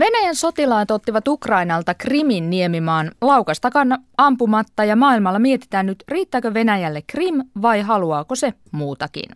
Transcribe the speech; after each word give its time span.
Venäjän 0.00 0.36
sotilaat 0.36 0.90
ottivat 0.90 1.28
Ukrainalta 1.28 1.94
Krimin 1.94 2.50
niemimaan 2.50 3.10
laukastakan 3.20 3.98
ampumatta 4.16 4.84
ja 4.84 4.96
maailmalla 4.96 5.38
mietitään 5.38 5.86
nyt, 5.86 6.04
riittääkö 6.08 6.54
Venäjälle 6.54 7.02
Krim 7.06 7.42
vai 7.62 7.80
haluaako 7.80 8.34
se 8.34 8.54
muutakin. 8.72 9.30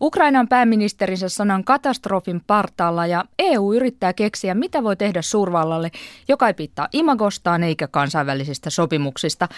Ukrainan 0.00 0.48
pääministerinsä 0.48 1.28
sanan 1.28 1.64
katastrofin 1.64 2.40
partaalla 2.46 3.06
ja 3.06 3.24
EU 3.38 3.72
yrittää 3.72 4.12
keksiä, 4.12 4.54
mitä 4.54 4.82
voi 4.82 4.96
tehdä 4.96 5.22
suurvallalle, 5.22 5.90
joka 6.28 6.46
ei 6.46 6.54
pitää 6.54 6.88
imagostaan 6.92 7.62
eikä 7.62 7.88
kansainvälisistä 7.88 8.70
sopimuksista. 8.70 9.48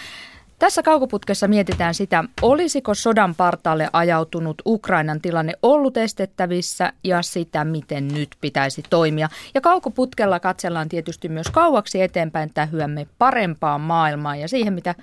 Tässä 0.59 0.83
kaukoputkessa 0.83 1.47
mietitään 1.47 1.93
sitä, 1.93 2.23
olisiko 2.41 2.93
sodan 2.93 3.35
partaalle 3.35 3.89
ajautunut 3.93 4.61
Ukrainan 4.65 5.21
tilanne 5.21 5.53
ollut 5.63 5.97
estettävissä 5.97 6.93
ja 7.03 7.21
sitä, 7.21 7.63
miten 7.63 8.07
nyt 8.07 8.29
pitäisi 8.41 8.83
toimia. 8.89 9.29
Ja 9.53 9.61
kaukoputkella 9.61 10.39
katsellaan 10.39 10.89
tietysti 10.89 11.29
myös 11.29 11.47
kauaksi 11.51 12.01
eteenpäin 12.01 12.51
tähyämme 12.53 13.07
parempaan 13.17 13.81
maailmaan 13.81 14.39
ja 14.39 14.47
siihen, 14.47 14.73
mitä, 14.73 14.95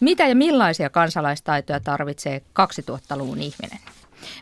mitä 0.00 0.26
ja 0.26 0.36
millaisia 0.36 0.90
kansalaistaitoja 0.90 1.80
tarvitsee 1.80 2.42
2000-luvun 2.60 3.38
ihminen. 3.38 3.78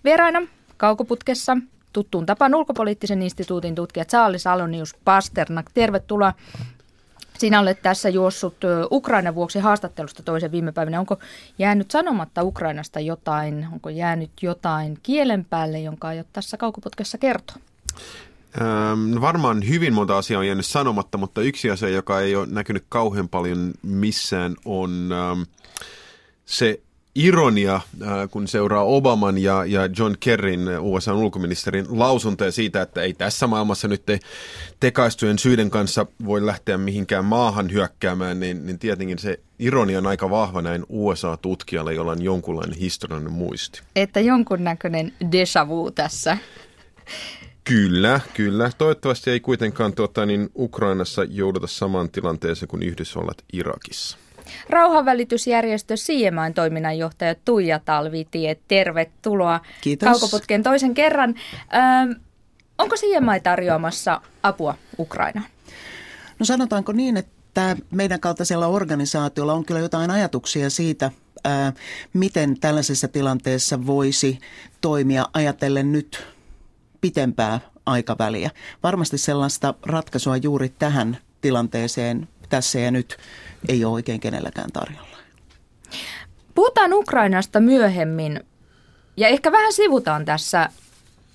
Vieraina 0.04 0.42
kaukoputkessa 0.76 1.56
tuttuun 1.92 2.26
tapaan 2.26 2.54
ulkopoliittisen 2.54 3.22
instituutin 3.22 3.74
tutkija 3.74 4.04
Charles 4.04 4.46
Alonius 4.46 4.96
Pasternak. 5.04 5.66
Tervetuloa. 5.74 6.32
Sinä 7.38 7.60
olet 7.60 7.82
tässä 7.82 8.08
juossut 8.08 8.56
Ukrainan 8.90 9.34
vuoksi 9.34 9.58
haastattelusta 9.58 10.22
toisen 10.22 10.52
viime 10.52 10.72
päivänä. 10.72 11.00
Onko 11.00 11.18
jäänyt 11.58 11.90
sanomatta 11.90 12.42
Ukrainasta 12.42 13.00
jotain? 13.00 13.68
Onko 13.72 13.88
jäänyt 13.88 14.30
jotain 14.42 14.98
kielen 15.02 15.44
päälle, 15.44 15.80
jonka 15.80 16.08
aiot 16.08 16.26
tässä 16.32 16.56
kaukoputkessa 16.56 17.18
kertoa? 17.18 17.56
Ähm, 18.60 19.20
varmaan 19.20 19.68
hyvin 19.68 19.94
monta 19.94 20.18
asiaa 20.18 20.38
on 20.38 20.46
jäänyt 20.46 20.66
sanomatta, 20.66 21.18
mutta 21.18 21.40
yksi 21.40 21.70
asia, 21.70 21.88
joka 21.88 22.20
ei 22.20 22.36
ole 22.36 22.46
näkynyt 22.50 22.84
kauhean 22.88 23.28
paljon 23.28 23.72
missään, 23.82 24.56
on 24.64 25.08
se 26.44 26.80
ironia, 27.18 27.74
äh, 27.74 28.28
kun 28.30 28.48
seuraa 28.48 28.84
Obaman 28.84 29.38
ja, 29.38 29.64
ja 29.64 29.88
John 29.98 30.14
Kerryn, 30.20 30.68
äh, 30.68 30.84
USA 30.84 31.14
ulkoministerin, 31.14 31.86
lausuntoja 31.90 32.52
siitä, 32.52 32.82
että 32.82 33.02
ei 33.02 33.14
tässä 33.14 33.46
maailmassa 33.46 33.88
nyt 33.88 34.06
te, 34.06 34.20
tekaistujen 34.80 35.38
syiden 35.38 35.70
kanssa 35.70 36.06
voi 36.24 36.46
lähteä 36.46 36.78
mihinkään 36.78 37.24
maahan 37.24 37.72
hyökkäämään, 37.72 38.40
niin, 38.40 38.66
niin 38.66 38.78
tietenkin 38.78 39.18
se 39.18 39.40
ironia 39.58 39.98
on 39.98 40.06
aika 40.06 40.30
vahva 40.30 40.62
näin 40.62 40.86
USA-tutkijalle, 40.88 41.94
jolla 41.94 42.12
on 42.12 42.22
jonkunlainen 42.22 42.78
historiallinen 42.78 43.32
muisti. 43.32 43.80
Että 43.96 44.20
jonkunnäköinen 44.20 45.12
deja 45.32 45.68
vu 45.68 45.90
tässä. 45.90 46.38
Kyllä, 47.64 48.20
kyllä. 48.34 48.70
Toivottavasti 48.78 49.30
ei 49.30 49.40
kuitenkaan 49.40 49.92
tuota, 49.92 50.26
niin 50.26 50.50
Ukrainassa 50.56 51.24
jouduta 51.24 51.66
samaan 51.66 52.10
tilanteeseen 52.10 52.68
kuin 52.68 52.82
Yhdysvallat 52.82 53.44
Irakissa. 53.52 54.18
Rauhanvälitysjärjestö 54.70 55.96
Siemain 55.96 56.54
toiminnanjohtaja 56.54 57.34
Tuija 57.44 57.78
Talvitie, 57.78 58.56
tervetuloa 58.68 59.60
Kiitos. 59.80 60.08
Kaukoputken 60.08 60.62
toisen 60.62 60.94
kerran. 60.94 61.34
Ö, 62.10 62.14
onko 62.78 62.96
Siemai 62.96 63.40
tarjoamassa 63.40 64.20
apua 64.42 64.74
Ukrainaan? 64.98 65.46
No 66.38 66.46
sanotaanko 66.46 66.92
niin, 66.92 67.16
että 67.16 67.76
meidän 67.90 68.20
kaltaisella 68.20 68.66
organisaatiolla 68.66 69.52
on 69.52 69.64
kyllä 69.64 69.80
jotain 69.80 70.10
ajatuksia 70.10 70.70
siitä, 70.70 71.10
ää, 71.44 71.72
miten 72.12 72.60
tällaisessa 72.60 73.08
tilanteessa 73.08 73.86
voisi 73.86 74.38
toimia 74.80 75.26
ajatellen 75.34 75.92
nyt 75.92 76.26
pitempää 77.00 77.60
aikaväliä. 77.86 78.50
Varmasti 78.82 79.18
sellaista 79.18 79.74
ratkaisua 79.86 80.36
juuri 80.36 80.68
tähän 80.68 81.18
tilanteeseen 81.40 82.28
tässä 82.48 82.78
ja 82.78 82.90
nyt 82.90 83.16
ei 83.68 83.84
ole 83.84 83.92
oikein 83.92 84.20
kenelläkään 84.20 84.72
tarjolla. 84.72 85.18
Puhutaan 86.54 86.92
Ukrainasta 86.92 87.60
myöhemmin 87.60 88.40
ja 89.16 89.28
ehkä 89.28 89.52
vähän 89.52 89.72
sivutaan 89.72 90.24
tässä 90.24 90.68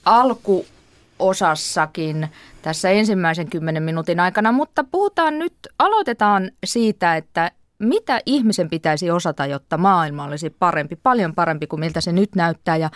alkuosassakin 0.06 2.28
tässä 2.62 2.90
ensimmäisen 2.90 3.50
kymmenen 3.50 3.84
minuutin 3.84 4.20
aikana, 4.20 4.52
mutta 4.52 4.84
puhutaan 4.84 5.40
nyt, 5.40 5.54
aloitetaan 5.80 6.52
siitä, 6.66 7.16
että 7.16 7.52
mitä 7.80 8.20
ihmisen 8.26 8.70
pitäisi 8.70 9.12
osata, 9.12 9.46
jotta 9.46 9.78
maailma 9.78 10.24
olisi 10.24 10.50
parempi, 10.50 10.96
paljon 10.96 11.36
parempi 11.36 11.68
kuin 11.68 11.80
miltä 11.80 12.02
se 12.02 12.12
nyt 12.12 12.36
näyttää 12.36 12.78
ja 12.78 12.90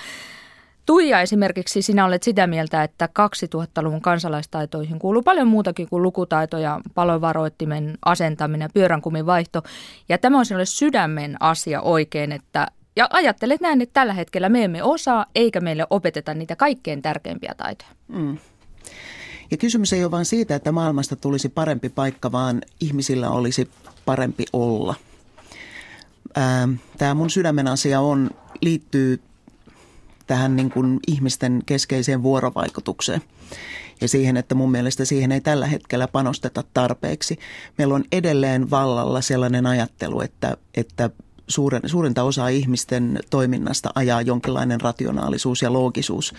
Tuija 0.88 1.22
esimerkiksi, 1.22 1.82
sinä 1.82 2.06
olet 2.06 2.24
sitä 2.24 2.48
mieltä, 2.48 2.84
että 2.84 3.10
2000-luvun 3.20 4.02
kansalaistaitoihin 4.02 5.00
kuuluu 5.00 5.22
paljon 5.22 5.48
muutakin 5.48 5.90
kuin 5.90 6.04
lukutaito 6.04 6.58
ja 6.58 6.82
palovaroittimen 6.96 7.98
asentaminen 8.06 8.66
ja 8.66 8.70
pyöränkumin 8.74 9.26
vaihto. 9.26 9.64
Ja 10.10 10.18
tämä 10.18 10.38
on 10.38 10.46
sinulle 10.46 10.66
sydämen 10.66 11.38
asia 11.40 11.82
oikein, 11.82 12.32
että 12.32 12.68
ja 12.96 13.08
ajattelet 13.12 13.62
näin, 13.62 13.82
että 13.82 13.94
tällä 13.94 14.14
hetkellä 14.14 14.50
me 14.50 14.64
emme 14.64 14.84
osaa 14.84 15.26
eikä 15.36 15.62
meille 15.62 15.88
opeteta 15.90 16.34
niitä 16.34 16.56
kaikkein 16.56 17.02
tärkeimpiä 17.02 17.54
taitoja. 17.58 17.92
Mm. 18.08 18.38
Ja 19.52 19.58
kysymys 19.58 19.94
ei 19.94 20.04
ole 20.04 20.12
vain 20.12 20.26
siitä, 20.26 20.56
että 20.56 20.72
maailmasta 20.72 21.16
tulisi 21.16 21.50
parempi 21.50 21.90
paikka, 21.90 22.32
vaan 22.32 22.62
ihmisillä 22.82 23.30
olisi 23.30 23.70
parempi 24.06 24.46
olla. 24.54 24.96
Tämä 26.98 27.14
mun 27.14 27.30
sydämen 27.30 27.68
asia 27.68 28.02
on, 28.02 28.30
liittyy 28.62 29.22
tähän 30.28 30.56
niin 30.56 30.70
kuin 30.70 31.00
ihmisten 31.08 31.62
keskeiseen 31.66 32.24
vuorovaikutukseen 32.24 33.22
ja 34.02 34.08
siihen, 34.08 34.38
että 34.38 34.56
mun 34.56 34.72
mielestä 34.72 35.06
siihen 35.06 35.32
ei 35.32 35.42
tällä 35.42 35.68
hetkellä 35.68 36.08
panosteta 36.08 36.64
tarpeeksi. 36.74 37.40
Meillä 37.78 37.96
on 37.96 38.04
edelleen 38.12 38.70
vallalla 38.70 39.22
sellainen 39.22 39.66
ajattelu, 39.66 40.22
että, 40.22 40.58
että 40.76 41.10
suuren, 41.48 41.82
suurinta 41.86 42.24
osaa 42.24 42.48
ihmisten 42.48 43.20
toiminnasta 43.30 43.90
ajaa 43.96 44.22
jonkinlainen 44.22 44.82
rationaalisuus 44.82 45.62
ja 45.62 45.74
loogisuus. 45.74 46.34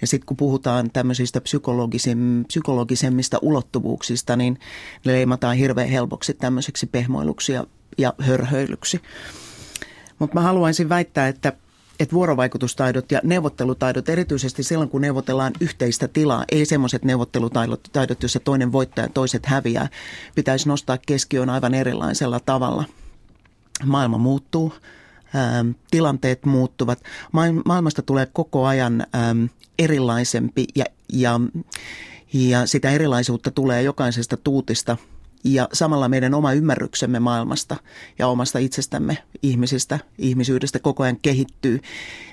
Ja 0.00 0.06
sitten 0.06 0.26
kun 0.26 0.36
puhutaan 0.36 0.90
tämmöisistä 0.90 1.40
psykologisem, 1.40 2.44
psykologisemmista 2.44 3.38
ulottuvuuksista, 3.42 4.36
niin 4.36 4.58
ne 5.06 5.12
leimataan 5.12 5.56
hirveän 5.56 5.88
helpoksi 5.88 6.34
tämmöiseksi 6.34 6.86
pehmoiluksi 6.86 7.52
ja, 7.52 7.64
ja 7.98 8.14
hörhöilyksi. 8.18 9.00
Mutta 10.18 10.34
mä 10.34 10.40
haluaisin 10.40 10.88
väittää, 10.88 11.28
että 11.28 11.52
että 12.00 12.14
vuorovaikutustaidot 12.14 13.12
ja 13.12 13.20
neuvottelutaidot, 13.24 14.08
erityisesti 14.08 14.62
silloin 14.62 14.90
kun 14.90 15.00
neuvotellaan 15.00 15.52
yhteistä 15.60 16.08
tilaa, 16.08 16.44
ei 16.52 16.66
semmoiset 16.66 17.04
neuvottelutaidot, 17.04 17.80
taidot, 17.92 18.22
joissa 18.22 18.40
toinen 18.40 18.72
voittaa 18.72 19.04
ja 19.04 19.10
toiset 19.14 19.46
häviää, 19.46 19.88
pitäisi 20.34 20.68
nostaa 20.68 20.98
keskiöön 21.06 21.50
aivan 21.50 21.74
erilaisella 21.74 22.40
tavalla. 22.40 22.84
Maailma 23.84 24.18
muuttuu, 24.18 24.72
ähm, 25.34 25.70
tilanteet 25.90 26.44
muuttuvat, 26.44 27.02
maailmasta 27.64 28.02
tulee 28.02 28.26
koko 28.32 28.66
ajan 28.66 29.06
ähm, 29.14 29.44
erilaisempi 29.78 30.66
ja, 30.74 30.84
ja, 31.12 31.40
ja 32.32 32.66
sitä 32.66 32.90
erilaisuutta 32.90 33.50
tulee 33.50 33.82
jokaisesta 33.82 34.36
tuutista– 34.36 34.96
ja 35.44 35.68
samalla 35.72 36.08
meidän 36.08 36.34
oma 36.34 36.52
ymmärryksemme 36.52 37.20
maailmasta 37.20 37.76
ja 38.18 38.28
omasta 38.28 38.58
itsestämme, 38.58 39.18
ihmisistä, 39.42 39.98
ihmisyydestä 40.18 40.78
koko 40.78 41.02
ajan 41.02 41.18
kehittyy, 41.22 41.80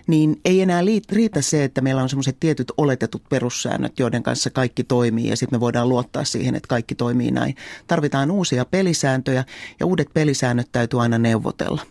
niin 0.07 0.41
ei 0.45 0.61
enää 0.61 0.81
riitä 1.11 1.41
se, 1.41 1.63
että 1.63 1.81
meillä 1.81 2.01
on 2.01 2.09
semmoiset 2.09 2.37
tietyt 2.39 2.71
oletetut 2.77 3.23
perussäännöt, 3.29 3.99
joiden 3.99 4.23
kanssa 4.23 4.49
kaikki 4.49 4.83
toimii 4.83 5.29
ja 5.29 5.37
sitten 5.37 5.57
me 5.57 5.61
voidaan 5.61 5.89
luottaa 5.89 6.23
siihen, 6.23 6.55
että 6.55 6.67
kaikki 6.67 6.95
toimii 6.95 7.31
näin. 7.31 7.55
Tarvitaan 7.87 8.31
uusia 8.31 8.65
pelisääntöjä 8.65 9.43
ja 9.79 9.85
uudet 9.85 10.07
pelisäännöt 10.13 10.69
täytyy 10.71 11.01
aina 11.01 11.17
neuvotella. 11.17 11.81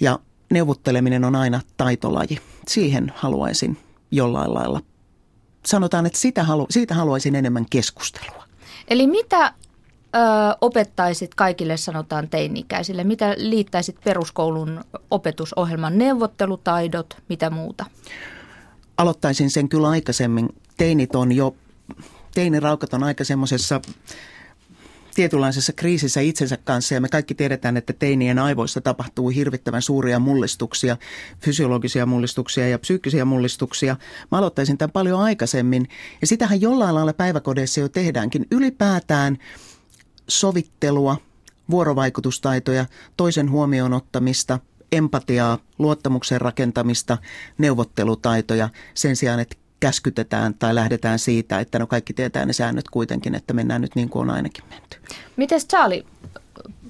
Ja 0.00 0.18
neuvotteleminen 0.50 1.24
on 1.24 1.36
aina 1.36 1.60
taitolaji. 1.76 2.38
Siihen 2.68 3.12
haluaisin 3.16 3.76
jollain 4.10 4.54
lailla. 4.54 4.80
Sanotaan, 5.66 6.06
että 6.06 6.18
sitä 6.18 6.42
halu, 6.42 6.66
siitä 6.70 6.94
haluaisin 6.94 7.34
enemmän 7.34 7.66
keskustelua. 7.70 8.44
Eli 8.88 9.06
mitä 9.06 9.52
ö, 10.14 10.18
opettaisit 10.60 11.34
kaikille, 11.34 11.76
sanotaan 11.76 12.28
teini-ikäisille? 12.28 13.04
Mitä 13.04 13.34
liittäisit 13.36 13.96
peruskoulun 14.04 14.84
opetusohjelman 15.10 15.98
neuvottelutaidot, 15.98 17.16
mitä 17.28 17.50
muuta? 17.50 17.84
Aloittaisin 18.96 19.50
sen 19.50 19.68
kyllä 19.68 19.88
aikaisemmin. 19.88 20.48
Teinit 20.76 21.14
on 21.14 21.32
jo, 21.32 21.56
teiniraukat 22.34 22.94
on 22.94 23.02
aika 23.02 23.24
semmoisessa 23.24 23.80
tietynlaisessa 25.14 25.72
kriisissä 25.72 26.20
itsensä 26.20 26.56
kanssa 26.64 26.94
ja 26.94 27.00
me 27.00 27.08
kaikki 27.08 27.34
tiedetään, 27.34 27.76
että 27.76 27.92
teinien 27.92 28.38
aivoissa 28.38 28.80
tapahtuu 28.80 29.28
hirvittävän 29.28 29.82
suuria 29.82 30.18
mullistuksia, 30.18 30.96
fysiologisia 31.40 32.06
mullistuksia 32.06 32.68
ja 32.68 32.78
psyykkisiä 32.78 33.24
mullistuksia. 33.24 33.96
Mä 34.32 34.38
aloittaisin 34.38 34.78
tämän 34.78 34.92
paljon 34.92 35.20
aikaisemmin 35.20 35.88
ja 36.20 36.26
sitähän 36.26 36.60
jollain 36.60 36.94
lailla 36.94 37.12
päiväkodeissa 37.12 37.80
jo 37.80 37.88
tehdäänkin. 37.88 38.46
Ylipäätään– 38.50 39.38
sovittelua, 40.30 41.16
vuorovaikutustaitoja, 41.70 42.86
toisen 43.16 43.50
huomioon 43.50 43.92
ottamista, 43.92 44.58
empatiaa, 44.92 45.58
luottamuksen 45.78 46.40
rakentamista, 46.40 47.18
neuvottelutaitoja 47.58 48.68
sen 48.94 49.16
sijaan, 49.16 49.40
että 49.40 49.56
käskytetään 49.80 50.54
tai 50.54 50.74
lähdetään 50.74 51.18
siitä, 51.18 51.60
että 51.60 51.78
no 51.78 51.86
kaikki 51.86 52.12
tietää 52.12 52.46
ne 52.46 52.52
säännöt 52.52 52.88
kuitenkin, 52.90 53.34
että 53.34 53.54
mennään 53.54 53.80
nyt 53.80 53.94
niin 53.94 54.08
kuin 54.08 54.22
on 54.22 54.36
ainakin 54.36 54.64
menty. 54.70 54.96
Miten 55.36 55.60
Charlie 55.60 56.04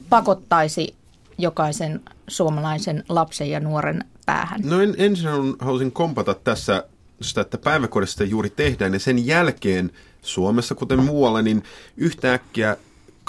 pakottaisi 0.09 0.95
jokaisen 1.39 2.01
suomalaisen 2.29 3.05
lapsen 3.09 3.51
ja 3.51 3.61
nuoren 3.61 4.05
päähän? 4.27 4.61
No 4.65 4.81
en, 4.81 4.95
ensin 4.99 5.29
haluaisin 5.59 5.93
kompata 5.93 6.35
tässä 6.35 6.85
sitä, 7.21 7.41
että 7.41 7.59
päiväkodissa 7.59 8.25
juuri 8.25 8.51
tehdään 8.51 8.93
ja 8.93 8.99
sen 8.99 9.27
jälkeen 9.27 9.91
Suomessa, 10.23 10.75
kuten 10.75 11.03
muualla, 11.03 11.43
niin 11.43 11.63
yhtäkkiä 11.97 12.77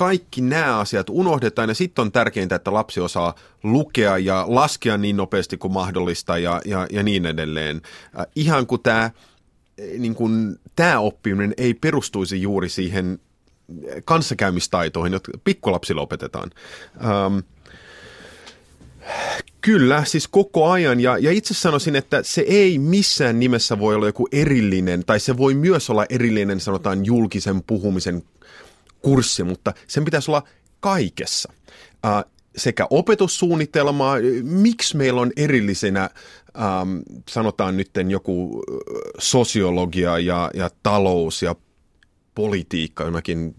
kaikki 0.02 0.42
nämä 0.42 0.80
asiat 0.80 1.10
unohdetaan 1.10 1.70
ja 1.70 1.76
sitten 1.76 2.02
on 2.02 2.12
tärkeintä, 2.12 2.56
että 2.56 2.74
lapsi 2.74 3.00
osaa 3.00 3.36
lukea 3.64 4.18
ja 4.18 4.46
laskea 4.48 4.98
niin 4.98 5.18
nopeasti 5.18 5.58
kuin 5.58 5.74
mahdollista 5.74 6.38
ja, 6.38 6.62
ja, 6.66 6.88
ja 6.92 7.04
niin 7.04 7.26
edelleen. 7.26 7.82
Äh, 8.20 8.26
ihan 8.36 8.68
kuin 8.68 8.82
tämä 8.82 9.12
niin 9.98 10.16
kuin, 10.16 10.56
tämä 10.76 11.00
oppiminen 11.00 11.54
ei 11.58 11.74
perustuisi 11.74 12.42
juuri 12.42 12.70
siihen 12.70 13.20
kanssakäymistaitoihin, 14.06 15.14
jotka 15.14 15.32
pikkulapsilla 15.44 16.02
opetetaan. 16.02 16.52
Ähm, 16.96 17.40
Kyllä, 19.62 20.04
siis 20.06 20.28
koko 20.28 20.70
ajan. 20.70 21.00
Ja, 21.00 21.18
ja 21.18 21.32
itse 21.32 21.54
sanoisin, 21.54 21.96
että 21.96 22.24
se 22.24 22.42
ei 22.42 22.78
missään 22.78 23.40
nimessä 23.40 23.80
voi 23.80 23.96
olla 23.96 24.06
joku 24.06 24.28
erillinen, 24.32 25.06
tai 25.06 25.20
se 25.20 25.38
voi 25.38 25.54
myös 25.54 25.90
olla 25.90 26.06
erillinen, 26.10 26.60
sanotaan, 26.60 27.06
julkisen 27.06 27.64
puhumisen 27.64 28.24
kurssi, 29.02 29.44
mutta 29.44 29.74
sen 29.88 30.06
pitäisi 30.06 30.32
olla 30.32 30.44
kaikessa. 30.80 31.54
Sekä 32.58 32.88
opetussuunnitelmaa, 32.90 34.16
miksi 34.44 34.98
meillä 34.98 35.22
on 35.22 35.32
erillisenä, 35.38 36.10
ähm, 36.58 36.98
sanotaan 37.30 37.78
nyt 37.78 37.90
joku 38.10 38.64
sosiologia 39.20 40.20
ja, 40.20 40.52
ja 40.54 40.70
talous 40.84 41.42
ja 41.42 41.56
politiikka 42.36 43.04
jonakin 43.04 43.56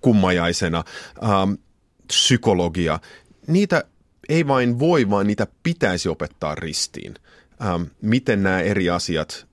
kummajaisena, 0.00 0.84
ähm, 1.22 1.52
psykologia. 2.06 2.98
Niitä 3.46 3.84
ei 4.28 4.46
vain 4.46 4.78
voi, 4.78 5.10
vaan 5.10 5.26
niitä 5.26 5.46
pitäisi 5.62 6.08
opettaa 6.08 6.54
ristiin. 6.54 7.14
Ähm, 7.64 7.82
miten 8.00 8.42
nämä 8.42 8.60
eri 8.60 8.90
asiat 8.90 9.46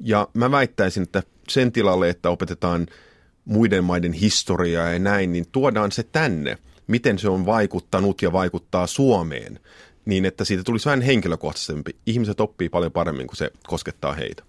Ja 0.00 0.28
mä 0.34 0.50
väittäisin, 0.50 1.02
että 1.02 1.22
sen 1.48 1.72
tilalle, 1.72 2.08
että 2.08 2.30
opetetaan 2.30 2.86
muiden 3.48 3.84
maiden 3.84 4.12
historiaa 4.12 4.88
ja 4.88 4.98
näin, 4.98 5.32
niin 5.32 5.46
tuodaan 5.52 5.92
se 5.92 6.02
tänne. 6.02 6.58
Miten 6.86 7.18
se 7.18 7.28
on 7.28 7.46
vaikuttanut 7.46 8.22
ja 8.22 8.32
vaikuttaa 8.32 8.86
Suomeen, 8.86 9.60
niin 10.04 10.24
että 10.24 10.44
siitä 10.44 10.64
tulisi 10.64 10.86
vähän 10.86 11.02
henkilökohtaisempi. 11.02 11.96
Ihmiset 12.06 12.40
oppii 12.40 12.68
paljon 12.68 12.92
paremmin, 12.92 13.26
kun 13.26 13.36
se 13.36 13.50
koskettaa 13.66 14.14
heitä. 14.14 14.42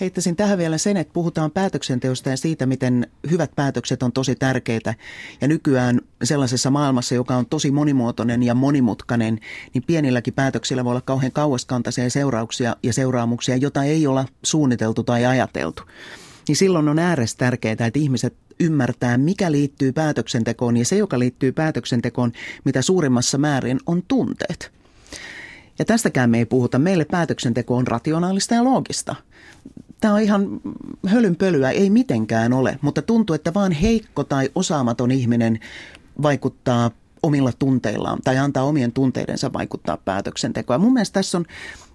Heittäisin 0.00 0.36
tähän 0.36 0.58
vielä 0.58 0.78
sen, 0.78 0.96
että 0.96 1.12
puhutaan 1.12 1.50
päätöksenteosta 1.50 2.30
ja 2.30 2.36
siitä, 2.36 2.66
miten 2.66 3.06
hyvät 3.30 3.50
päätökset 3.56 4.02
on 4.02 4.12
tosi 4.12 4.34
tärkeitä. 4.34 4.94
Ja 5.40 5.48
nykyään 5.48 6.00
sellaisessa 6.24 6.70
maailmassa, 6.70 7.14
joka 7.14 7.36
on 7.36 7.46
tosi 7.46 7.70
monimuotoinen 7.70 8.42
ja 8.42 8.54
monimutkainen, 8.54 9.38
niin 9.74 9.84
pienilläkin 9.86 10.34
päätöksillä 10.34 10.84
voi 10.84 10.90
olla 10.90 11.00
kauhean 11.00 11.32
kauaskantaisia 11.32 12.10
seurauksia 12.10 12.76
ja 12.82 12.92
seuraamuksia, 12.92 13.56
jota 13.56 13.84
ei 13.84 14.06
olla 14.06 14.24
suunniteltu 14.42 15.02
tai 15.02 15.26
ajateltu. 15.26 15.82
Niin 16.48 16.56
silloin 16.56 16.88
on 16.88 16.98
äärestä 16.98 17.38
tärkeää, 17.38 17.72
että 17.72 17.90
ihmiset 17.94 18.34
ymmärtää, 18.60 19.18
mikä 19.18 19.52
liittyy 19.52 19.92
päätöksentekoon 19.92 20.76
ja 20.76 20.84
se, 20.84 20.96
joka 20.96 21.18
liittyy 21.18 21.52
päätöksentekoon, 21.52 22.32
mitä 22.64 22.82
suurimmassa 22.82 23.38
määrin 23.38 23.80
on 23.86 24.02
tunteet. 24.08 24.72
Ja 25.78 25.84
tästäkään 25.84 26.30
me 26.30 26.38
ei 26.38 26.46
puhuta. 26.46 26.78
Meille 26.78 27.04
päätöksenteko 27.04 27.76
on 27.76 27.86
rationaalista 27.86 28.54
ja 28.54 28.64
loogista 28.64 29.14
tämä 30.00 30.14
on 30.14 30.20
ihan 30.20 30.60
hölynpölyä, 31.06 31.70
ei 31.70 31.90
mitenkään 31.90 32.52
ole, 32.52 32.78
mutta 32.80 33.02
tuntuu, 33.02 33.34
että 33.34 33.54
vaan 33.54 33.72
heikko 33.72 34.24
tai 34.24 34.50
osaamaton 34.54 35.10
ihminen 35.10 35.60
vaikuttaa 36.22 36.90
omilla 37.22 37.52
tunteillaan 37.58 38.18
tai 38.24 38.38
antaa 38.38 38.64
omien 38.64 38.92
tunteidensa 38.92 39.52
vaikuttaa 39.52 39.96
päätöksentekoon. 39.96 40.80
Mun 40.80 40.92
mielestä 40.92 41.14
tässä 41.14 41.38
on, 41.38 41.44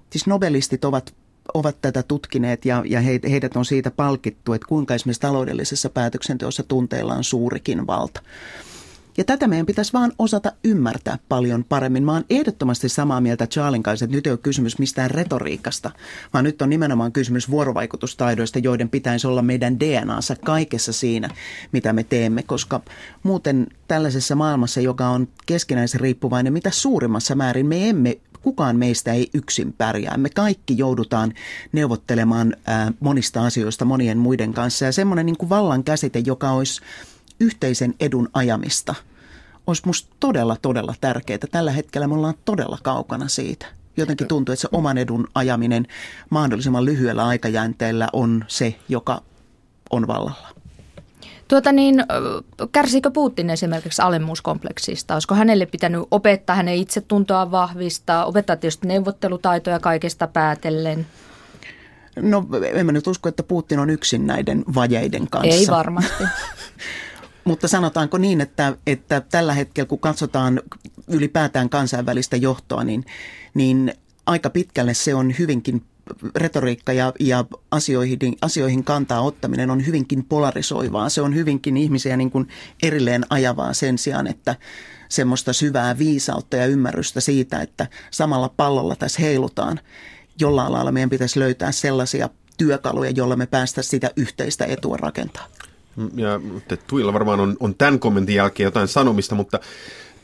siis 0.09 0.27
nobelistit 0.27 0.85
ovat 0.85 1.13
ovat 1.53 1.77
tätä 1.81 2.03
tutkineet 2.03 2.65
ja, 2.65 2.83
ja 2.85 3.01
heidät 3.01 3.55
on 3.55 3.65
siitä 3.65 3.91
palkittu, 3.91 4.53
että 4.53 4.67
kuinka 4.67 4.95
esimerkiksi 4.95 5.21
taloudellisessa 5.21 5.89
päätöksenteossa 5.89 6.63
tunteilla 6.63 7.13
on 7.13 7.23
suurikin 7.23 7.87
valta. 7.87 8.21
Ja 9.17 9.23
tätä 9.23 9.47
meidän 9.47 9.65
pitäisi 9.65 9.93
vaan 9.93 10.11
osata 10.19 10.51
ymmärtää 10.63 11.17
paljon 11.29 11.63
paremmin. 11.63 12.03
Mä 12.03 12.11
oon 12.11 12.25
ehdottomasti 12.29 12.89
samaa 12.89 13.21
mieltä 13.21 13.47
Charlin 13.47 13.83
kanssa, 13.83 14.05
että 14.05 14.15
nyt 14.15 14.27
ei 14.27 14.31
ole 14.31 14.39
kysymys 14.43 14.79
mistään 14.79 15.11
retoriikasta, 15.11 15.91
vaan 16.33 16.43
nyt 16.43 16.61
on 16.61 16.69
nimenomaan 16.69 17.11
kysymys 17.11 17.49
vuorovaikutustaidoista, 17.49 18.59
joiden 18.59 18.89
pitäisi 18.89 19.27
olla 19.27 19.41
meidän 19.41 19.79
DNAssa 19.79 20.35
kaikessa 20.35 20.93
siinä, 20.93 21.29
mitä 21.71 21.93
me 21.93 22.03
teemme, 22.03 22.43
koska 22.43 22.81
muuten 23.23 23.67
tällaisessa 23.87 24.35
maailmassa, 24.35 24.81
joka 24.81 25.07
on 25.07 25.27
keskinäisen 25.45 26.01
riippuvainen, 26.01 26.53
mitä 26.53 26.71
suurimmassa 26.71 27.35
määrin 27.35 27.65
me 27.65 27.89
emme 27.89 28.17
kukaan 28.43 28.75
meistä 28.75 29.13
ei 29.13 29.29
yksin 29.33 29.73
pärjää. 29.73 30.17
Me 30.17 30.29
kaikki 30.29 30.77
joudutaan 30.77 31.33
neuvottelemaan 31.71 32.55
ää, 32.65 32.91
monista 32.99 33.45
asioista 33.45 33.85
monien 33.85 34.17
muiden 34.17 34.53
kanssa. 34.53 34.85
Ja 34.85 34.91
semmoinen 34.91 35.25
niin 35.25 35.37
kuin 35.37 35.49
vallan 35.49 35.83
käsite, 35.83 36.19
joka 36.19 36.51
olisi 36.51 36.81
yhteisen 37.39 37.93
edun 37.99 38.29
ajamista 38.33 38.95
olisi 39.67 39.81
minusta 39.85 40.15
todella, 40.19 40.57
todella 40.61 40.93
tärkeää. 41.01 41.39
Tällä 41.51 41.71
hetkellä 41.71 42.07
me 42.07 42.13
ollaan 42.13 42.33
todella 42.45 42.77
kaukana 42.83 43.27
siitä. 43.27 43.65
Jotenkin 43.97 44.27
tuntuu, 44.27 44.53
että 44.53 44.61
se 44.61 44.67
oman 44.71 44.97
edun 44.97 45.27
ajaminen 45.35 45.87
mahdollisimman 46.29 46.85
lyhyellä 46.85 47.25
aikajänteellä 47.25 48.07
on 48.13 48.45
se, 48.47 48.75
joka 48.89 49.21
on 49.89 50.07
vallalla. 50.07 50.62
Tuota 51.53 51.71
niin, 51.71 52.03
kärsikö 52.71 53.11
Putin 53.11 53.50
esimerkiksi 53.50 54.01
alemmuuskompleksista? 54.01 55.13
Olisiko 55.13 55.35
hänelle 55.35 55.65
pitänyt 55.65 56.01
opettaa 56.11 56.55
hänen 56.55 56.75
itsetuntoa 56.75 57.51
vahvistaa, 57.51 58.25
opettaa 58.25 58.55
tietysti 58.55 58.88
neuvottelutaitoja 58.88 59.79
kaikesta 59.79 60.27
päätellen? 60.27 61.07
No 62.15 62.47
en 62.73 62.85
mä 62.85 62.91
nyt 62.91 63.07
usko, 63.07 63.29
että 63.29 63.44
Putin 63.44 63.79
on 63.79 63.89
yksin 63.89 64.27
näiden 64.27 64.63
vajeiden 64.75 65.27
kanssa. 65.29 65.55
Ei 65.55 65.67
varmasti. 65.67 66.23
Mutta 67.44 67.67
sanotaanko 67.67 68.17
niin, 68.17 68.41
että, 68.41 68.77
että 68.88 69.21
tällä 69.21 69.53
hetkellä 69.53 69.88
kun 69.88 70.00
katsotaan 70.00 70.61
ylipäätään 71.07 71.69
kansainvälistä 71.69 72.38
johtoa, 72.38 72.83
niin, 72.83 73.05
niin 73.53 73.94
aika 74.25 74.50
pitkälle 74.50 74.94
se 74.94 75.15
on 75.15 75.33
hyvinkin 75.39 75.85
retoriikka 76.35 76.94
ja, 76.94 77.13
ja 77.19 77.45
asioihin, 77.71 78.19
asioihin 78.41 78.83
kantaa 78.83 79.21
ottaminen 79.21 79.69
on 79.71 79.85
hyvinkin 79.85 80.25
polarisoivaa. 80.25 81.09
Se 81.09 81.21
on 81.21 81.35
hyvinkin 81.35 81.77
ihmisiä 81.77 82.17
niin 82.17 82.31
kuin 82.31 82.47
erilleen 82.83 83.25
ajavaa 83.29 83.74
sen 83.74 83.98
sijaan, 83.98 84.27
että 84.27 84.55
semmoista 85.10 85.53
syvää 85.53 85.98
viisautta 85.98 86.55
ja 86.55 86.65
ymmärrystä 86.65 87.22
siitä, 87.22 87.62
että 87.62 87.88
samalla 88.12 88.50
pallolla 88.57 88.95
tässä 88.95 89.22
heilutaan. 89.22 89.79
Jollain 90.39 90.72
lailla 90.72 90.91
meidän 90.91 91.10
pitäisi 91.10 91.39
löytää 91.39 91.72
sellaisia 91.72 92.29
työkaluja, 92.57 93.10
joilla 93.10 93.36
me 93.36 93.45
päästä 93.45 93.81
sitä 93.81 94.12
yhteistä 94.15 94.65
etua 94.65 94.98
rakentaa. 94.98 95.48
Ja 96.15 96.39
Tuilla 96.88 97.13
varmaan 97.13 97.39
on, 97.39 97.57
on 97.60 97.75
tämän 97.75 98.00
kommentin 98.00 98.36
jälkeen 98.36 98.65
jotain 98.65 98.88
sanomista, 98.88 99.36
mutta 99.36 99.60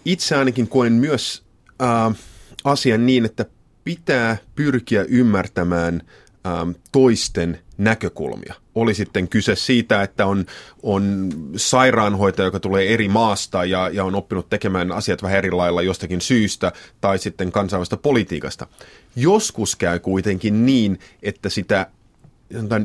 itse 0.05 0.35
ainakin 0.35 0.67
koen 0.67 0.93
myös 0.93 1.43
äh, 1.81 2.15
asian 2.63 3.05
niin, 3.05 3.25
että 3.25 3.45
pitää 3.83 4.37
pyrkiä 4.55 5.05
ymmärtämään 5.09 6.01
äh, 6.45 6.75
toisten 6.91 7.59
näkökulmia. 7.77 8.53
Oli 8.75 8.93
sitten 8.93 9.27
kyse 9.27 9.55
siitä, 9.55 10.03
että 10.03 10.25
on, 10.25 10.45
on 10.83 11.29
sairaanhoitaja, 11.55 12.45
joka 12.45 12.59
tulee 12.59 12.93
eri 12.93 13.07
maasta 13.07 13.65
ja, 13.65 13.89
ja 13.93 14.03
on 14.03 14.15
oppinut 14.15 14.49
tekemään 14.49 14.91
asiat 14.91 15.23
vähän 15.23 15.37
eri 15.37 15.51
lailla 15.51 15.81
jostakin 15.81 16.21
syystä, 16.21 16.71
tai 17.01 17.19
sitten 17.19 17.51
kansainvälistä 17.51 17.97
politiikasta. 17.97 18.67
Joskus 19.15 19.75
käy 19.75 19.99
kuitenkin 19.99 20.65
niin, 20.65 20.99
että 21.23 21.49
sitä 21.49 21.87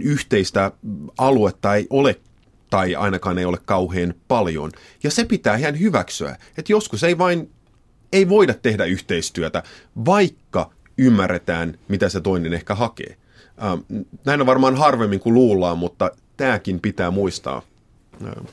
yhteistä 0.01 0.73
aluetta 1.19 1.75
ei 1.75 1.87
ole 1.91 2.21
tai 2.71 2.95
ainakaan 2.95 3.39
ei 3.39 3.45
ole 3.45 3.59
kauhean 3.65 4.15
paljon. 4.29 4.71
Ja 5.03 5.11
se 5.11 5.25
pitää 5.25 5.57
ihan 5.57 5.81
hyväksyä, 5.81 6.39
että 6.59 6.73
joskus 6.73 7.05
ei 7.05 7.19
vain 7.19 7.51
ei 8.13 8.29
voida 8.29 8.55
tehdä 8.55 8.85
yhteistyötä, 8.85 9.63
vaikka 10.05 10.71
ymmärretään, 10.99 11.79
mitä 11.89 12.09
se 12.09 12.21
toinen 12.21 12.55
ehkä 12.55 12.75
hakee. 12.75 13.17
Ähm, 13.65 14.03
näin 14.25 14.41
on 14.41 14.47
varmaan 14.47 14.77
harvemmin 14.77 15.21
kuin 15.21 15.35
luullaan, 15.35 15.79
mutta 15.79 16.11
tämäkin 16.37 16.81
pitää 16.81 17.11
muistaa. 17.11 17.63
Ähm. 18.27 18.47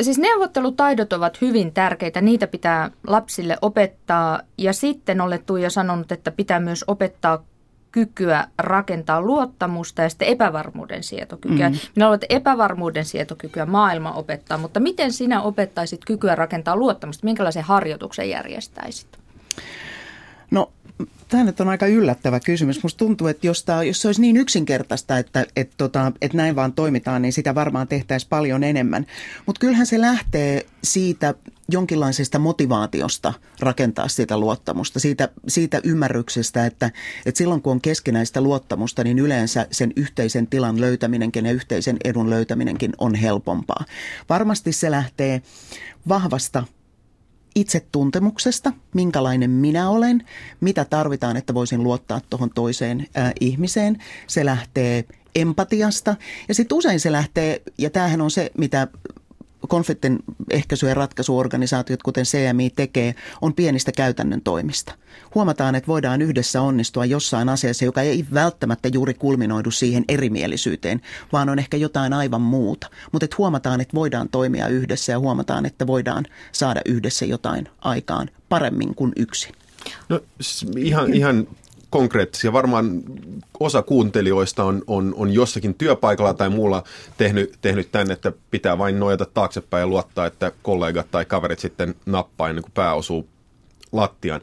Siis 0.00 0.18
neuvottelutaidot 0.18 1.12
ovat 1.12 1.40
hyvin 1.40 1.72
tärkeitä, 1.72 2.20
niitä 2.20 2.46
pitää 2.46 2.90
lapsille 3.06 3.58
opettaa 3.62 4.40
ja 4.58 4.72
sitten 4.72 5.20
olet 5.20 5.46
Tuija 5.46 5.70
sanonut, 5.70 6.12
että 6.12 6.30
pitää 6.30 6.60
myös 6.60 6.84
opettaa 6.86 7.44
kykyä 7.92 8.46
rakentaa 8.58 9.22
luottamusta 9.22 10.02
ja 10.02 10.08
sitten 10.08 10.28
epävarmuuden 10.28 11.02
sietokykyä. 11.02 11.68
Mm. 11.68 11.76
Minä 11.96 12.06
luulen, 12.06 12.20
että 12.22 12.36
epävarmuuden 12.36 13.04
sietokykyä 13.04 13.66
maailma 13.66 14.12
opettaa, 14.12 14.58
mutta 14.58 14.80
miten 14.80 15.12
sinä 15.12 15.42
opettaisit 15.42 16.04
kykyä 16.04 16.34
rakentaa 16.34 16.76
luottamusta? 16.76 17.24
Minkälaisen 17.24 17.62
harjoituksen 17.62 18.30
järjestäisit? 18.30 19.18
No 20.50 20.72
Tämä 21.28 21.44
nyt 21.44 21.60
on 21.60 21.68
aika 21.68 21.86
yllättävä 21.86 22.40
kysymys. 22.40 22.82
Musta 22.82 22.98
tuntuu, 22.98 23.26
että 23.26 23.46
jos, 23.46 23.64
tämä, 23.64 23.82
jos 23.82 24.02
se 24.02 24.08
olisi 24.08 24.20
niin 24.20 24.36
yksinkertaista, 24.36 25.18
että, 25.18 25.46
että, 25.56 25.74
tota, 25.76 26.12
että 26.20 26.36
näin 26.36 26.56
vaan 26.56 26.72
toimitaan, 26.72 27.22
niin 27.22 27.32
sitä 27.32 27.54
varmaan 27.54 27.88
tehtäisiin 27.88 28.28
paljon 28.28 28.64
enemmän. 28.64 29.06
Mutta 29.46 29.60
kyllähän 29.60 29.86
se 29.86 30.00
lähtee 30.00 30.66
siitä 30.84 31.34
jonkinlaisesta 31.68 32.38
motivaatiosta 32.38 33.32
rakentaa 33.60 34.08
sitä 34.08 34.38
luottamusta, 34.38 35.00
siitä, 35.00 35.28
siitä 35.48 35.80
ymmärryksestä, 35.84 36.66
että, 36.66 36.90
että 37.26 37.38
silloin 37.38 37.62
kun 37.62 37.72
on 37.72 37.80
keskinäistä 37.80 38.40
luottamusta, 38.40 39.04
niin 39.04 39.18
yleensä 39.18 39.66
sen 39.70 39.92
yhteisen 39.96 40.46
tilan 40.46 40.80
löytäminenkin 40.80 41.46
ja 41.46 41.52
yhteisen 41.52 41.96
edun 42.04 42.30
löytäminenkin 42.30 42.92
on 42.98 43.14
helpompaa. 43.14 43.84
Varmasti 44.28 44.72
se 44.72 44.90
lähtee 44.90 45.42
vahvasta 46.08 46.64
itsetuntemuksesta, 47.54 48.72
minkälainen 48.94 49.50
minä 49.50 49.90
olen, 49.90 50.26
mitä 50.60 50.84
tarvitaan, 50.84 51.36
että 51.36 51.54
voisin 51.54 51.82
luottaa 51.82 52.20
tuohon 52.30 52.50
toiseen 52.54 53.06
ää, 53.14 53.32
ihmiseen. 53.40 53.98
Se 54.26 54.44
lähtee 54.44 55.04
empatiasta 55.34 56.16
ja 56.48 56.54
sitten 56.54 56.78
usein 56.78 57.00
se 57.00 57.12
lähtee, 57.12 57.62
ja 57.78 57.90
tämähän 57.90 58.20
on 58.20 58.30
se, 58.30 58.50
mitä 58.58 58.88
konfliktin 59.68 60.18
ehkäisy- 60.50 60.86
ja 60.86 60.94
ratkaisuorganisaatiot, 60.94 62.02
kuten 62.02 62.24
CMI 62.24 62.70
tekee, 62.70 63.14
on 63.40 63.54
pienistä 63.54 63.92
käytännön 63.92 64.40
toimista. 64.40 64.94
Huomataan, 65.34 65.74
että 65.74 65.88
voidaan 65.88 66.22
yhdessä 66.22 66.62
onnistua 66.62 67.04
jossain 67.04 67.48
asiassa, 67.48 67.84
joka 67.84 68.02
ei 68.02 68.24
välttämättä 68.34 68.88
juuri 68.88 69.14
kulminoidu 69.14 69.70
siihen 69.70 70.04
erimielisyyteen, 70.08 71.00
vaan 71.32 71.48
on 71.48 71.58
ehkä 71.58 71.76
jotain 71.76 72.12
aivan 72.12 72.40
muuta. 72.40 72.90
Mutta 73.12 73.24
että 73.24 73.36
huomataan, 73.38 73.80
että 73.80 73.94
voidaan 73.94 74.28
toimia 74.28 74.68
yhdessä 74.68 75.12
ja 75.12 75.18
huomataan, 75.18 75.66
että 75.66 75.86
voidaan 75.86 76.24
saada 76.52 76.80
yhdessä 76.84 77.24
jotain 77.24 77.68
aikaan 77.80 78.30
paremmin 78.48 78.94
kuin 78.94 79.12
yksin. 79.16 79.54
No 80.08 80.20
ihan, 80.76 81.14
ihan 81.14 81.46
konkreettisia. 81.94 82.52
Varmaan 82.52 83.02
osa 83.60 83.82
kuuntelijoista 83.82 84.64
on, 84.64 84.82
on, 84.86 85.14
on 85.16 85.32
jossakin 85.32 85.74
työpaikalla 85.74 86.34
tai 86.34 86.50
muulla 86.50 86.84
tehnyt, 87.16 87.58
tehnyt 87.62 87.92
tämän, 87.92 88.10
että 88.10 88.32
pitää 88.50 88.78
vain 88.78 89.00
nojata 89.00 89.26
taaksepäin 89.34 89.80
ja 89.80 89.86
luottaa, 89.86 90.26
että 90.26 90.52
kollegat 90.62 91.10
tai 91.10 91.24
kaverit 91.24 91.58
sitten 91.58 91.94
nappaa 92.06 92.48
ennen 92.48 92.62
kuin 92.62 92.72
pää 92.72 92.94
osuu 92.94 93.28
lattiaan. 93.92 94.40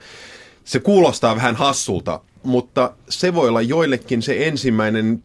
Se 0.63 0.79
kuulostaa 0.79 1.35
vähän 1.35 1.55
hassulta, 1.55 2.21
mutta 2.43 2.93
se 3.09 3.33
voi 3.33 3.49
olla 3.49 3.61
joillekin 3.61 4.21
se 4.21 4.47
ensimmäinen 4.47 5.23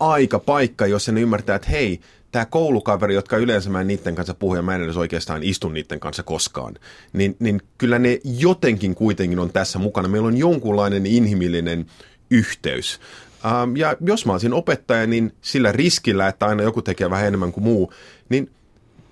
aika, 0.00 0.38
paikka, 0.38 0.86
jossa 0.86 1.12
ne 1.12 1.20
ymmärtää, 1.20 1.56
että 1.56 1.70
hei, 1.70 2.00
tämä 2.34 2.46
koulukaveri, 2.46 3.14
jotka 3.14 3.36
yleensä 3.36 3.70
mä 3.70 3.80
en 3.80 3.86
niiden 3.86 4.14
kanssa 4.14 4.34
puhu 4.34 4.54
ja 4.54 4.62
mä 4.62 4.74
en 4.74 4.82
edes 4.82 4.96
oikeastaan 4.96 5.42
istu 5.42 5.68
niiden 5.68 6.00
kanssa 6.00 6.22
koskaan, 6.22 6.74
niin, 7.12 7.36
niin 7.38 7.62
kyllä 7.78 7.98
ne 7.98 8.20
jotenkin 8.24 8.94
kuitenkin 8.94 9.38
on 9.38 9.52
tässä 9.52 9.78
mukana. 9.78 10.08
Meillä 10.08 10.28
on 10.28 10.36
jonkunlainen 10.36 11.06
inhimillinen 11.06 11.86
yhteys. 12.30 13.00
Ähm, 13.44 13.76
ja 13.76 13.96
jos 14.00 14.26
mä 14.26 14.32
olisin 14.32 14.52
opettaja, 14.52 15.06
niin 15.06 15.32
sillä 15.40 15.72
riskillä, 15.72 16.28
että 16.28 16.46
aina 16.46 16.62
joku 16.62 16.82
tekee 16.82 17.10
vähän 17.10 17.26
enemmän 17.26 17.52
kuin 17.52 17.64
muu, 17.64 17.92
niin 18.28 18.50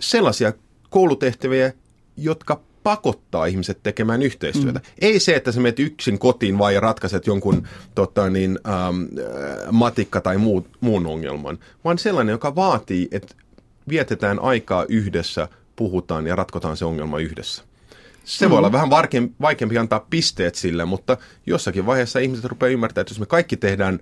sellaisia 0.01 0.53
koulutehtäviä, 0.91 1.73
jotka 2.17 2.61
pakottaa 2.83 3.47
ihmiset 3.47 3.83
tekemään 3.83 4.23
yhteistyötä. 4.23 4.79
Mm. 4.79 4.85
Ei 5.01 5.21
se, 5.21 5.35
että 5.35 5.53
sä 5.53 5.61
menet 5.61 5.79
yksin 5.79 6.19
kotiin 6.19 6.59
vai 6.59 6.81
ratkaiset 6.81 7.27
jonkun 7.27 7.69
tota, 7.95 8.31
niin, 8.31 8.59
ähm, 8.69 9.05
matikka 9.71 10.21
tai 10.21 10.39
muu, 10.39 10.67
muun 10.81 11.07
ongelman, 11.07 11.59
vaan 11.85 11.99
sellainen, 11.99 12.33
joka 12.33 12.55
vaatii, 12.55 13.09
että 13.11 13.35
vietetään 13.89 14.39
aikaa 14.39 14.85
yhdessä, 14.89 15.49
puhutaan 15.77 16.27
ja 16.27 16.37
ratkotaan 16.37 16.77
se 16.77 16.85
ongelma 16.85 17.19
yhdessä. 17.19 17.63
Se 18.25 18.47
mm. 18.47 18.51
voi 18.51 18.59
olla 18.59 18.73
vähän 18.73 18.91
vaikeampi 19.41 19.79
antaa 19.79 20.07
pisteet 20.11 20.55
sille, 20.55 20.85
mutta 20.85 21.17
jossakin 21.47 21.87
vaiheessa 21.87 22.19
ihmiset 22.19 22.45
rupeaa 22.45 22.71
ymmärtämään, 22.71 23.03
että 23.03 23.13
jos 23.13 23.21
me 23.21 23.27
kaikki 23.27 23.57
tehdään 23.57 24.01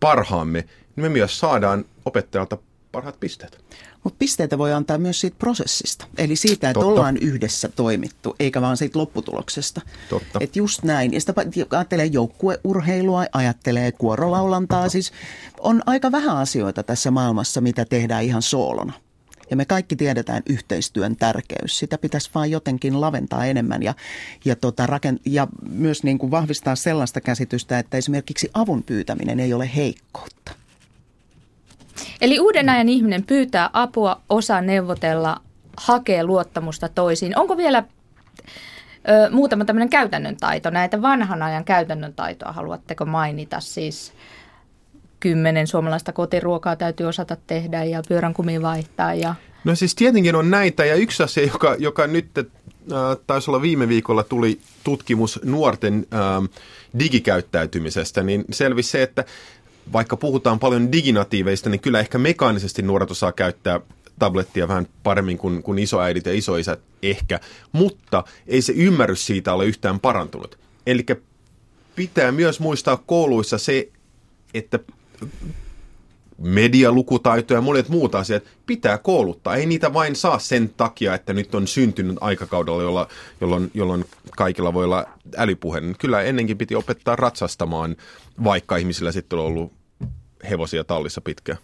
parhaamme, 0.00 0.64
niin 0.96 1.04
me 1.04 1.08
myös 1.08 1.40
saadaan 1.40 1.84
opettajalta 2.04 2.58
parhaat 2.96 3.20
pisteet. 3.20 3.64
Mutta 4.04 4.16
pisteitä 4.18 4.58
voi 4.58 4.72
antaa 4.72 4.98
myös 4.98 5.20
siitä 5.20 5.36
prosessista, 5.38 6.06
eli 6.18 6.36
siitä, 6.36 6.70
että 6.70 6.80
Totta. 6.80 6.86
ollaan 6.86 7.16
yhdessä 7.16 7.68
toimittu, 7.68 8.36
eikä 8.40 8.60
vaan 8.60 8.76
siitä 8.76 8.98
lopputuloksesta. 8.98 9.80
Totta. 10.08 10.38
Et 10.42 10.56
just 10.56 10.82
näin. 10.82 11.12
Ja 11.12 11.20
sitä 11.20 11.34
ajattelee 11.70 12.06
joukkueurheilua, 12.06 13.24
ajattelee 13.32 13.92
kuorolaulantaa. 13.92 14.88
Siis 14.88 15.12
on 15.60 15.82
aika 15.86 16.12
vähän 16.12 16.36
asioita 16.36 16.82
tässä 16.82 17.10
maailmassa, 17.10 17.60
mitä 17.60 17.84
tehdään 17.84 18.24
ihan 18.24 18.42
soolona. 18.42 18.92
Ja 19.50 19.56
me 19.56 19.64
kaikki 19.64 19.96
tiedetään 19.96 20.42
yhteistyön 20.48 21.16
tärkeys. 21.16 21.78
Sitä 21.78 21.98
pitäisi 21.98 22.30
vain 22.34 22.50
jotenkin 22.50 23.00
laventaa 23.00 23.46
enemmän 23.46 23.82
ja, 23.82 23.94
ja, 24.44 24.56
tota, 24.56 24.86
rakent- 24.86 25.22
ja 25.24 25.48
myös 25.70 26.02
niin 26.02 26.18
kuin 26.18 26.30
vahvistaa 26.30 26.76
sellaista 26.76 27.20
käsitystä, 27.20 27.78
että 27.78 27.96
esimerkiksi 27.96 28.50
avun 28.54 28.82
pyytäminen 28.82 29.40
ei 29.40 29.54
ole 29.54 29.70
heikkoutta. 29.76 30.65
Eli 32.20 32.40
uuden 32.40 32.68
ajan 32.68 32.88
ihminen 32.88 33.24
pyytää 33.24 33.70
apua, 33.72 34.20
osaa 34.28 34.60
neuvotella, 34.60 35.40
hakee 35.76 36.24
luottamusta 36.24 36.88
toisiin. 36.88 37.38
Onko 37.38 37.56
vielä 37.56 37.84
ö, 39.08 39.30
muutama 39.30 39.64
tämmöinen 39.64 39.88
käytännön 39.88 40.36
taito, 40.36 40.70
näitä 40.70 41.02
vanhan 41.02 41.42
ajan 41.42 41.64
käytännön 41.64 42.14
taitoa 42.14 42.52
haluatteko 42.52 43.04
mainita? 43.04 43.60
Siis 43.60 44.12
kymmenen 45.20 45.66
suomalaista 45.66 46.12
kotiruokaa 46.12 46.76
täytyy 46.76 47.06
osata 47.06 47.36
tehdä 47.46 47.84
ja 47.84 48.02
pyörän 48.08 48.34
kumi 48.34 48.62
vaihtaa. 48.62 49.14
Ja... 49.14 49.34
No 49.64 49.74
siis 49.74 49.94
tietenkin 49.94 50.34
on 50.34 50.50
näitä 50.50 50.84
ja 50.84 50.94
yksi 50.94 51.22
asia, 51.22 51.46
joka, 51.46 51.76
joka 51.78 52.06
nyt 52.06 52.38
äh, 52.38 52.46
taisi 53.26 53.50
olla 53.50 53.62
viime 53.62 53.88
viikolla 53.88 54.22
tuli 54.22 54.60
tutkimus 54.84 55.40
nuorten 55.44 56.06
äh, 56.14 56.48
digikäyttäytymisestä, 56.98 58.22
niin 58.22 58.44
selvisi 58.50 58.90
se, 58.90 59.02
että 59.02 59.24
vaikka 59.92 60.16
puhutaan 60.16 60.58
paljon 60.58 60.92
diginatiiveista, 60.92 61.70
niin 61.70 61.80
kyllä 61.80 62.00
ehkä 62.00 62.18
mekaanisesti 62.18 62.82
nuoret 62.82 63.10
osaa 63.10 63.32
käyttää 63.32 63.80
tablettia 64.18 64.68
vähän 64.68 64.86
paremmin 65.02 65.38
kuin, 65.38 65.62
kuin 65.62 65.78
isoäidit 65.78 66.26
ja 66.26 66.34
isoisät 66.34 66.80
ehkä, 67.02 67.40
mutta 67.72 68.24
ei 68.46 68.62
se 68.62 68.72
ymmärrys 68.72 69.26
siitä 69.26 69.54
ole 69.54 69.64
yhtään 69.66 70.00
parantunut. 70.00 70.58
Eli 70.86 71.06
pitää 71.96 72.32
myös 72.32 72.60
muistaa 72.60 72.96
kouluissa 73.06 73.58
se, 73.58 73.88
että 74.54 74.78
medialukutaito 76.38 77.54
ja 77.54 77.60
monet 77.60 77.88
muut 77.88 78.14
asiat 78.14 78.42
pitää 78.66 78.98
kouluttaa. 78.98 79.56
Ei 79.56 79.66
niitä 79.66 79.92
vain 79.92 80.16
saa 80.16 80.38
sen 80.38 80.70
takia, 80.76 81.14
että 81.14 81.32
nyt 81.32 81.54
on 81.54 81.66
syntynyt 81.66 82.16
aikakaudella, 82.20 82.82
jolla, 82.82 83.08
jolloin, 83.40 83.70
jolloin 83.74 84.04
kaikilla 84.36 84.74
voi 84.74 84.84
olla 84.84 85.06
älypuhe. 85.36 85.82
Kyllä 85.98 86.22
ennenkin 86.22 86.58
piti 86.58 86.74
opettaa 86.74 87.16
ratsastamaan, 87.16 87.96
vaikka 88.44 88.76
ihmisillä 88.76 89.12
sitten 89.12 89.38
on 89.38 89.44
ollut 89.44 89.72
hevosia 90.50 90.84
tallissa 90.84 91.20
pitkään. 91.20 91.58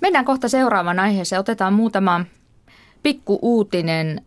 Mennään 0.00 0.24
kohta 0.24 0.48
seuraavaan 0.48 0.98
aiheeseen. 0.98 1.40
Otetaan 1.40 1.72
muutama 1.72 2.24
pikku 3.02 3.38
uutinen. 3.42 4.20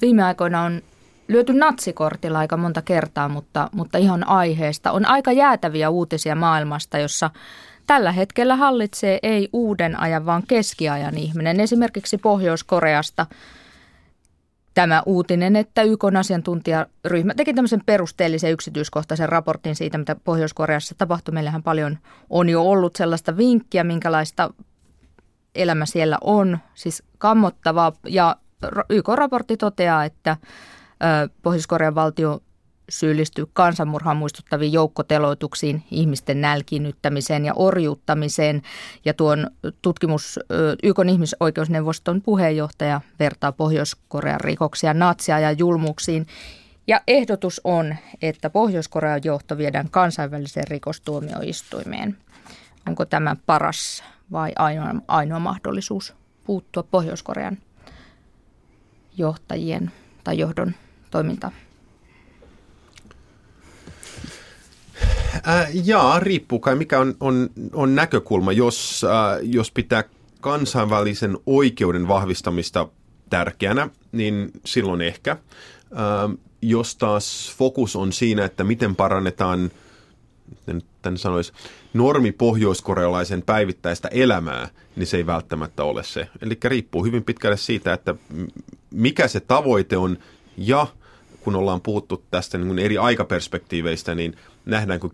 viime 0.00 0.22
aikoina 0.22 0.62
on 0.62 0.82
lyöty 1.28 1.52
natsikortilla 1.52 2.38
aika 2.38 2.56
monta 2.56 2.82
kertaa, 2.82 3.28
mutta, 3.28 3.70
mutta 3.72 3.98
ihan 3.98 4.28
aiheesta. 4.28 4.92
On 4.92 5.06
aika 5.06 5.32
jäätäviä 5.32 5.90
uutisia 5.90 6.34
maailmasta, 6.34 6.98
jossa 6.98 7.30
tällä 7.88 8.12
hetkellä 8.12 8.56
hallitsee 8.56 9.18
ei 9.22 9.48
uuden 9.52 10.00
ajan, 10.00 10.26
vaan 10.26 10.42
keskiajan 10.48 11.18
ihminen. 11.18 11.60
Esimerkiksi 11.60 12.18
Pohjois-Koreasta– 12.18 13.26
tämä 14.78 15.02
uutinen, 15.06 15.56
että 15.56 15.82
YK 15.82 16.04
asiantuntijaryhmä 16.18 17.34
teki 17.34 17.54
tämmöisen 17.54 17.82
perusteellisen 17.86 18.52
yksityiskohtaisen 18.52 19.28
raportin 19.28 19.76
siitä, 19.76 19.98
mitä 19.98 20.16
Pohjois-Koreassa 20.24 20.94
tapahtui. 20.98 21.34
Meillähän 21.34 21.62
paljon 21.62 21.98
on 22.30 22.48
jo 22.48 22.62
ollut 22.62 22.96
sellaista 22.96 23.36
vinkkiä, 23.36 23.84
minkälaista 23.84 24.50
elämä 25.54 25.86
siellä 25.86 26.18
on, 26.20 26.58
siis 26.74 27.02
kammottavaa. 27.18 27.92
Ja 28.06 28.36
YK-raportti 28.90 29.56
toteaa, 29.56 30.04
että 30.04 30.36
Pohjois-Korean 31.42 31.94
valtio 31.94 32.42
syyllistyy 32.88 33.46
kansanmurhaan 33.52 34.16
muistuttaviin 34.16 34.72
joukkoteloituksiin, 34.72 35.82
ihmisten 35.90 36.40
nälkiinnyttämiseen 36.40 37.44
ja 37.44 37.52
orjuuttamiseen. 37.56 38.62
Ja 39.04 39.14
tuon 39.14 39.50
tutkimus 39.82 40.40
YK 40.82 40.96
ihmisoikeusneuvoston 41.10 42.22
puheenjohtaja 42.22 43.00
vertaa 43.18 43.52
Pohjois-Korean 43.52 44.40
rikoksia 44.40 44.94
natsia 44.94 45.40
ja 45.40 45.52
julmuksiin. 45.52 46.26
Ja 46.86 47.00
ehdotus 47.06 47.60
on, 47.64 47.96
että 48.22 48.50
Pohjois-Korean 48.50 49.20
johto 49.24 49.58
viedään 49.58 49.90
kansainväliseen 49.90 50.68
rikostuomioistuimeen. 50.68 52.16
Onko 52.88 53.04
tämä 53.04 53.36
paras 53.46 54.04
vai 54.32 54.52
ainoa, 54.58 54.94
ainoa 55.08 55.38
mahdollisuus 55.38 56.14
puuttua 56.44 56.82
Pohjois-Korean 56.82 57.58
johtajien 59.16 59.92
tai 60.24 60.38
johdon 60.38 60.74
toimintaan? 61.10 61.52
Äh, 65.48 65.68
jaa, 65.84 66.20
riippuu 66.20 66.58
kai 66.58 66.74
mikä 66.74 67.00
on, 67.00 67.14
on, 67.20 67.50
on 67.72 67.94
näkökulma. 67.94 68.52
Jos, 68.52 69.04
äh, 69.04 69.38
jos 69.42 69.70
pitää 69.70 70.04
kansainvälisen 70.40 71.38
oikeuden 71.46 72.08
vahvistamista 72.08 72.88
tärkeänä, 73.30 73.88
niin 74.12 74.50
silloin 74.64 75.00
ehkä. 75.00 75.30
Äh, 75.30 76.38
jos 76.62 76.96
taas 76.96 77.54
fokus 77.58 77.96
on 77.96 78.12
siinä, 78.12 78.44
että 78.44 78.64
miten 78.64 78.96
parannetaan, 78.96 79.70
miten 80.66 81.18
sanoisi, 81.18 81.52
normi 81.94 82.32
pohjoiskorealaisen 82.32 83.42
päivittäistä 83.42 84.08
elämää, 84.08 84.68
niin 84.96 85.06
se 85.06 85.16
ei 85.16 85.26
välttämättä 85.26 85.84
ole 85.84 86.04
se. 86.04 86.28
Eli 86.42 86.58
riippuu 86.64 87.04
hyvin 87.04 87.24
pitkälle 87.24 87.56
siitä, 87.56 87.92
että 87.92 88.14
mikä 88.90 89.28
se 89.28 89.40
tavoite 89.40 89.96
on 89.96 90.18
ja 90.56 90.86
kun 91.40 91.56
ollaan 91.56 91.80
puhuttu 91.80 92.24
tästä 92.30 92.58
niin 92.58 92.78
eri 92.78 92.98
aikaperspektiiveistä, 92.98 94.14
niin 94.14 94.36
nähdäänkö 94.68 95.06
10-20 95.06 95.10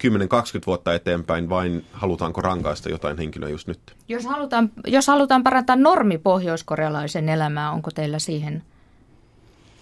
vuotta 0.67 0.95
eteenpäin 0.95 1.49
vain 1.49 1.85
halutaanko 1.93 2.41
rankaista 2.41 2.89
jotain 2.89 3.19
henkilöä 3.19 3.49
just 3.49 3.69
nyt? 3.69 3.81
Jos 4.09 4.25
halutaan, 4.25 4.71
jos 4.87 5.07
halutaan 5.07 5.43
parantaa 5.43 5.77
normi 5.77 6.19
pohjoiskorealaisen 6.19 7.29
elämää, 7.29 7.71
onko 7.71 7.91
teillä 7.91 8.19
siihen 8.19 8.63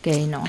keinoa? 0.03 0.49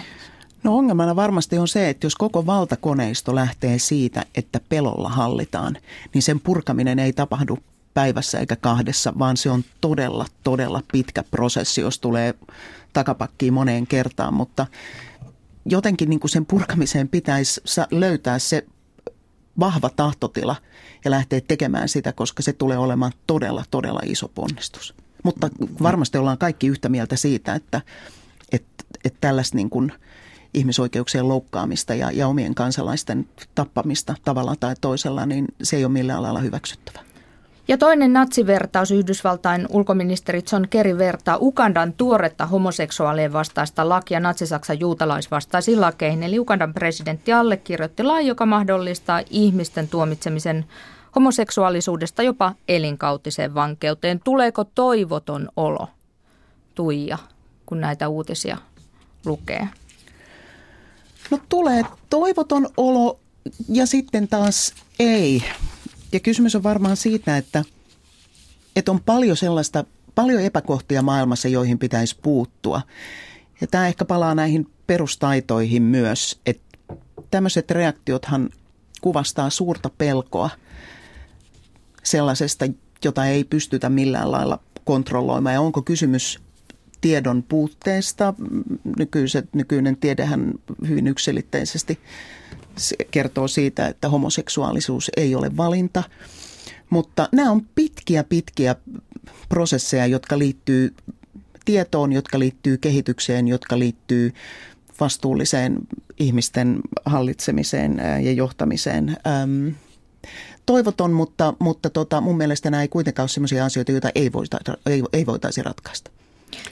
No 0.64 0.78
ongelmana 0.78 1.16
varmasti 1.16 1.58
on 1.58 1.68
se, 1.68 1.90
että 1.90 2.06
jos 2.06 2.16
koko 2.16 2.46
valtakoneisto 2.46 3.36
lähtee 3.36 3.80
siitä, 3.80 4.26
että 4.36 4.60
pelolla 4.70 5.10
hallitaan, 5.10 5.78
niin 6.14 6.22
sen 6.22 6.40
purkaminen 6.40 7.00
ei 7.00 7.14
tapahdu 7.14 7.58
päivässä 7.94 8.40
eikä 8.40 8.56
kahdessa, 8.56 9.14
vaan 9.20 9.38
se 9.38 9.50
on 9.50 9.64
todella, 9.82 10.26
todella 10.44 10.82
pitkä 10.92 11.24
prosessi, 11.32 11.82
jos 11.82 12.00
tulee 12.00 12.34
takapakkiin 12.94 13.54
moneen 13.54 13.88
kertaan, 13.88 14.34
mutta 14.34 14.68
jotenkin 15.66 16.10
niin 16.10 16.20
kuin 16.20 16.32
sen 16.32 16.46
purkamiseen 16.46 17.10
pitäisi 17.10 17.62
löytää 17.92 18.40
se 18.40 18.66
vahva 19.60 19.90
tahtotila 19.90 20.56
ja 21.06 21.12
lähteä 21.12 21.42
tekemään 21.42 21.90
sitä, 21.90 22.14
koska 22.14 22.44
se 22.44 22.54
tulee 22.54 22.78
olemaan 22.78 23.12
todella, 23.28 23.64
todella 23.72 24.00
iso 24.04 24.28
ponnistus. 24.28 24.94
Mutta 25.24 25.50
varmasti 25.84 26.18
ollaan 26.18 26.38
kaikki 26.38 26.68
yhtä 26.68 26.90
mieltä 26.90 27.16
siitä, 27.16 27.54
että, 27.56 27.82
että, 28.52 28.84
että 29.06 29.18
tällaista 29.22 29.56
niin 29.56 29.70
kuin 29.70 29.92
ihmisoikeuksien 30.54 31.28
loukkaamista 31.28 31.96
ja, 31.96 32.12
ja 32.12 32.28
omien 32.28 32.56
kansalaisten 32.56 33.30
tappamista 33.56 34.16
tavalla 34.26 34.56
tai 34.60 34.76
toisella, 34.82 35.26
niin 35.26 35.48
se 35.64 35.78
ei 35.78 35.86
ole 35.86 35.94
millään 35.94 36.20
alalla 36.20 36.40
hyväksyttävä. 36.40 37.13
Ja 37.68 37.78
toinen 37.78 38.14
natsivertaus 38.14 38.92
Yhdysvaltain 38.92 39.68
ulkoministeri 39.70 40.42
John 40.52 40.68
Kerry 40.70 40.98
vertaa 40.98 41.38
Ugandan 41.42 41.94
tuoretta 41.94 42.46
homoseksuaalien 42.46 43.34
vastaista 43.34 43.90
lakia 43.90 44.20
natsisaksan 44.20 44.80
juutalaisvastaisiin 44.80 45.82
lakeihin. 45.82 46.24
Eli 46.24 46.40
Ugandan 46.40 46.74
presidentti 46.74 47.34
allekirjoitti 47.34 48.04
lain, 48.04 48.28
joka 48.28 48.46
mahdollistaa 48.46 49.22
ihmisten 49.30 49.88
tuomitsemisen 49.88 50.66
homoseksuaalisuudesta 51.16 52.24
jopa 52.24 52.54
elinkautiseen 52.68 53.54
vankeuteen. 53.54 54.20
Tuleeko 54.24 54.64
toivoton 54.64 55.50
olo, 55.56 55.88
Tuija, 56.76 57.18
kun 57.66 57.82
näitä 57.82 58.08
uutisia 58.08 58.58
lukee? 59.26 59.68
No 61.32 61.40
tulee 61.50 61.84
toivoton 62.10 62.68
olo 62.78 63.20
ja 63.70 63.86
sitten 63.86 64.28
taas 64.28 64.74
ei. 65.00 65.44
Ja 66.14 66.20
kysymys 66.20 66.56
on 66.56 66.64
varmaan 66.64 66.98
siitä, 66.98 67.38
että, 67.38 67.64
että 68.76 68.92
on 68.92 69.00
paljon 69.00 69.38
sellaista, 69.38 69.86
paljon 70.16 70.42
epäkohtia 70.42 71.02
maailmassa, 71.02 71.48
joihin 71.48 71.80
pitäisi 71.80 72.18
puuttua. 72.22 72.82
Ja 73.62 73.68
tämä 73.68 73.88
ehkä 73.88 74.06
palaa 74.06 74.36
näihin 74.36 74.68
perustaitoihin 74.88 75.84
myös, 75.84 76.40
että 76.46 76.78
tämmöiset 77.32 77.72
reaktiothan 77.72 78.50
kuvastaa 79.02 79.50
suurta 79.50 79.90
pelkoa 79.98 80.50
sellaisesta, 82.04 82.66
jota 83.06 83.26
ei 83.26 83.44
pystytä 83.44 83.90
millään 83.90 84.32
lailla 84.32 84.60
kontrolloimaan. 84.86 85.54
Ja 85.54 85.62
onko 85.62 85.82
kysymys 85.82 86.40
tiedon 87.02 87.44
puutteesta? 87.44 88.34
Nykyiset, 88.98 89.54
nykyinen 89.54 89.98
tiedehän 89.98 90.54
hyvin 90.88 91.08
yksilitteisesti 91.08 92.00
se 92.78 92.96
kertoo 93.12 93.48
siitä, 93.48 93.88
että 93.88 94.10
homoseksuaalisuus 94.10 95.12
ei 95.18 95.36
ole 95.36 95.58
valinta. 95.58 96.04
Mutta 96.90 97.30
nämä 97.32 97.52
on 97.52 97.62
pitkiä, 97.76 98.24
pitkiä 98.24 98.76
prosesseja, 99.50 100.06
jotka 100.06 100.38
liittyy 100.40 100.94
tietoon, 101.66 102.14
jotka 102.14 102.40
liittyy 102.40 102.78
kehitykseen, 102.78 103.48
jotka 103.48 103.80
liittyy 103.80 104.34
vastuulliseen 105.00 105.78
ihmisten 106.20 106.80
hallitsemiseen 107.06 108.02
ja 108.24 108.32
johtamiseen. 108.32 109.18
toivoton, 110.66 111.12
mutta, 111.12 111.54
mutta 111.60 111.90
tota, 111.90 112.22
mun 112.22 112.38
mielestä 112.38 112.72
nämä 112.72 112.82
ei 112.82 112.88
kuitenkaan 112.88 113.24
ole 113.24 113.30
sellaisia 113.30 113.66
asioita, 113.66 113.92
joita 113.92 114.10
ei, 114.16 114.32
voita, 114.34 114.60
ei, 114.86 115.04
ei 115.14 115.26
voitaisi 115.26 115.64
ratkaista. 115.64 116.12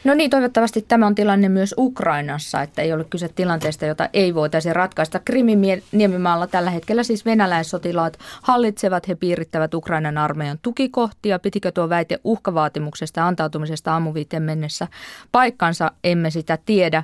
No 0.03 0.13
niin, 0.13 0.29
toivottavasti 0.29 0.85
tämä 0.87 1.07
on 1.07 1.15
tilanne 1.15 1.49
myös 1.49 1.75
Ukrainassa, 1.77 2.61
että 2.61 2.81
ei 2.81 2.93
ole 2.93 3.03
kyse 3.03 3.29
tilanteesta, 3.29 3.85
jota 3.85 4.09
ei 4.13 4.35
voitaisi 4.35 4.73
ratkaista. 4.73 5.19
Krimin 5.19 5.83
niemimaalla 5.91 6.47
tällä 6.47 6.71
hetkellä 6.71 7.03
siis 7.03 7.25
venäläissotilaat 7.25 8.19
hallitsevat, 8.41 9.07
he 9.07 9.15
piirittävät 9.15 9.73
Ukrainan 9.73 10.17
armeijan 10.17 10.59
tukikohtia. 10.61 11.39
Pitikö 11.39 11.71
tuo 11.71 11.89
väite 11.89 12.19
uhkavaatimuksesta 12.23 13.27
antautumisesta 13.27 13.93
aamuviiteen 13.93 14.43
mennessä 14.43 14.87
paikkansa, 15.31 15.91
emme 16.03 16.29
sitä 16.29 16.57
tiedä. 16.65 17.03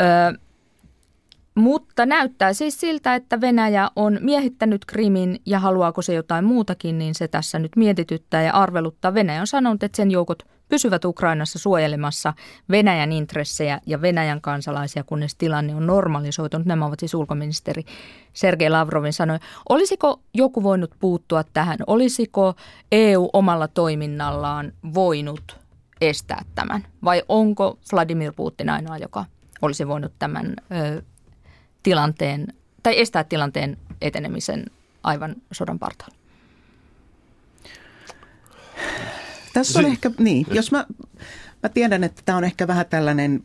Öö, 0.00 0.38
mutta 1.54 2.06
näyttää 2.06 2.52
siis 2.52 2.80
siltä, 2.80 3.14
että 3.14 3.40
Venäjä 3.40 3.90
on 3.96 4.18
miehittänyt 4.20 4.84
Krimin 4.84 5.40
ja 5.46 5.58
haluaako 5.58 6.02
se 6.02 6.14
jotain 6.14 6.44
muutakin, 6.44 6.98
niin 6.98 7.14
se 7.14 7.28
tässä 7.28 7.58
nyt 7.58 7.76
mietityttää 7.76 8.42
ja 8.42 8.52
arveluttaa. 8.52 9.14
Venäjä 9.14 9.40
on 9.40 9.46
sanonut, 9.46 9.82
että 9.82 9.96
sen 9.96 10.10
joukot 10.10 10.42
pysyvät 10.68 11.04
Ukrainassa 11.04 11.58
suojelemassa 11.58 12.32
Venäjän 12.70 13.12
intressejä 13.12 13.80
ja 13.86 14.02
Venäjän 14.02 14.40
kansalaisia, 14.40 15.04
kunnes 15.04 15.36
tilanne 15.36 15.74
on 15.74 15.86
normalisoitunut. 15.86 16.66
Nämä 16.66 16.86
ovat 16.86 17.00
siis 17.00 17.14
ulkoministeri 17.14 17.84
Sergei 18.32 18.70
Lavrovin 18.70 19.12
sanoi. 19.12 19.38
Olisiko 19.68 20.20
joku 20.34 20.62
voinut 20.62 20.90
puuttua 21.00 21.44
tähän? 21.44 21.78
Olisiko 21.86 22.54
EU 22.92 23.28
omalla 23.32 23.68
toiminnallaan 23.68 24.72
voinut 24.94 25.58
estää 26.00 26.42
tämän? 26.54 26.86
Vai 27.04 27.22
onko 27.28 27.78
Vladimir 27.92 28.32
Putin 28.36 28.70
ainoa, 28.70 28.98
joka 28.98 29.24
olisi 29.62 29.88
voinut 29.88 30.12
tämän 30.18 30.46
ö, 30.46 31.02
tilanteen 31.82 32.54
tai 32.82 33.00
estää 33.00 33.24
tilanteen 33.24 33.76
etenemisen 34.00 34.64
aivan 35.02 35.36
sodan 35.52 35.78
partaalla? 35.78 36.14
Tässä 39.52 39.78
on 39.78 39.86
ehkä, 39.86 40.10
niin, 40.18 40.46
jos 40.50 40.72
mä, 40.72 40.86
mä 41.62 41.68
tiedän, 41.68 42.04
että 42.04 42.22
tämä 42.24 42.38
on 42.38 42.44
ehkä 42.44 42.66
vähän 42.66 42.86
tällainen 42.86 43.44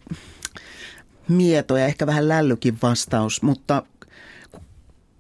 mieto 1.28 1.78
ja 1.78 1.86
ehkä 1.86 2.08
vähän 2.08 2.30
lällykin 2.30 2.78
vastaus, 2.82 3.42
mutta 3.42 3.84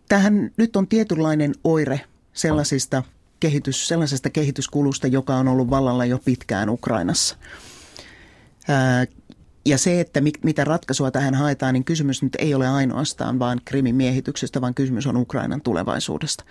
tähän 0.10 0.51
nyt 0.58 0.75
on 0.75 0.88
tietynlainen 0.88 1.56
oire 1.63 2.01
sellaisista 2.34 3.04
kehitys, 3.39 3.88
sellaisesta 3.88 4.30
kehityskulusta, 4.30 5.08
joka 5.08 5.36
on 5.36 5.47
ollut 5.47 5.69
vallalla 5.69 6.06
jo 6.06 6.19
pitkään 6.25 6.69
Ukrainassa. 6.69 7.36
Ää, 8.67 9.06
ja 9.65 9.78
se, 9.78 9.99
että 9.99 10.21
mitä 10.43 10.63
ratkaisua 10.63 11.12
tähän 11.12 11.34
haetaan, 11.34 11.73
niin 11.73 11.86
kysymys 11.86 12.23
nyt 12.23 12.36
ei 12.39 12.54
ole 12.54 12.67
ainoastaan 12.67 13.39
vain 13.39 13.62
Krimin 13.65 13.95
miehityksestä, 13.95 14.62
vaan 14.62 14.73
kysymys 14.73 15.08
on 15.08 15.17
Ukrainan 15.17 15.62
tulevaisuudesta. 15.62 16.43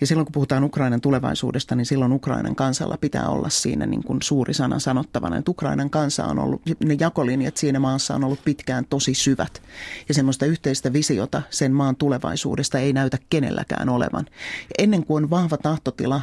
Ja 0.00 0.06
silloin 0.06 0.26
kun 0.26 0.32
puhutaan 0.32 0.64
Ukrainan 0.64 1.00
tulevaisuudesta, 1.00 1.74
niin 1.74 1.86
silloin 1.86 2.12
Ukrainan 2.12 2.54
kansalla 2.56 2.96
pitää 3.00 3.28
olla 3.28 3.48
siinä 3.48 3.86
niin 3.86 4.04
kuin 4.04 4.22
suuri 4.22 4.54
sana 4.54 4.78
sanottavana. 4.78 5.36
Että 5.36 5.50
Ukrainan 5.50 5.90
kansa 5.90 6.24
on 6.24 6.38
ollut, 6.38 6.62
ne 6.84 6.96
jakolinjat 7.00 7.56
siinä 7.56 7.78
maassa 7.78 8.14
on 8.14 8.24
ollut 8.24 8.44
pitkään 8.44 8.84
tosi 8.90 9.14
syvät. 9.14 9.62
Ja 10.08 10.14
semmoista 10.14 10.46
yhteistä 10.46 10.92
visiota 10.92 11.42
sen 11.50 11.72
maan 11.72 11.96
tulevaisuudesta 11.96 12.78
ei 12.78 12.92
näytä 12.92 13.18
kenelläkään 13.30 13.88
olevan. 13.88 14.26
Ja 14.62 14.84
ennen 14.84 15.04
kuin 15.04 15.24
on 15.24 15.30
vahva 15.30 15.56
tahtotila 15.56 16.20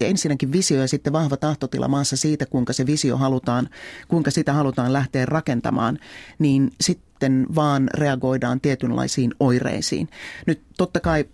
ensinnäkin 0.00 0.52
visio 0.52 0.80
ja 0.80 0.88
sitten 0.88 1.12
vahva 1.12 1.36
tahtotila 1.36 1.88
maassa 1.88 2.16
siitä, 2.16 2.46
kuinka 2.46 2.72
se 2.72 2.86
visio 2.86 3.16
halutaan, 3.16 3.68
kuinka 4.08 4.30
sitä 4.30 4.52
halutaan 4.52 4.92
lähteä 4.92 5.26
rakentamaan, 5.26 5.98
niin 6.38 6.70
sitten 6.80 7.46
vaan 7.54 7.88
reagoidaan 7.94 8.60
tietynlaisiin 8.60 9.34
oireisiin. 9.40 10.08
Nyt 10.46 10.62
totta 10.76 11.00
kai 11.00 11.24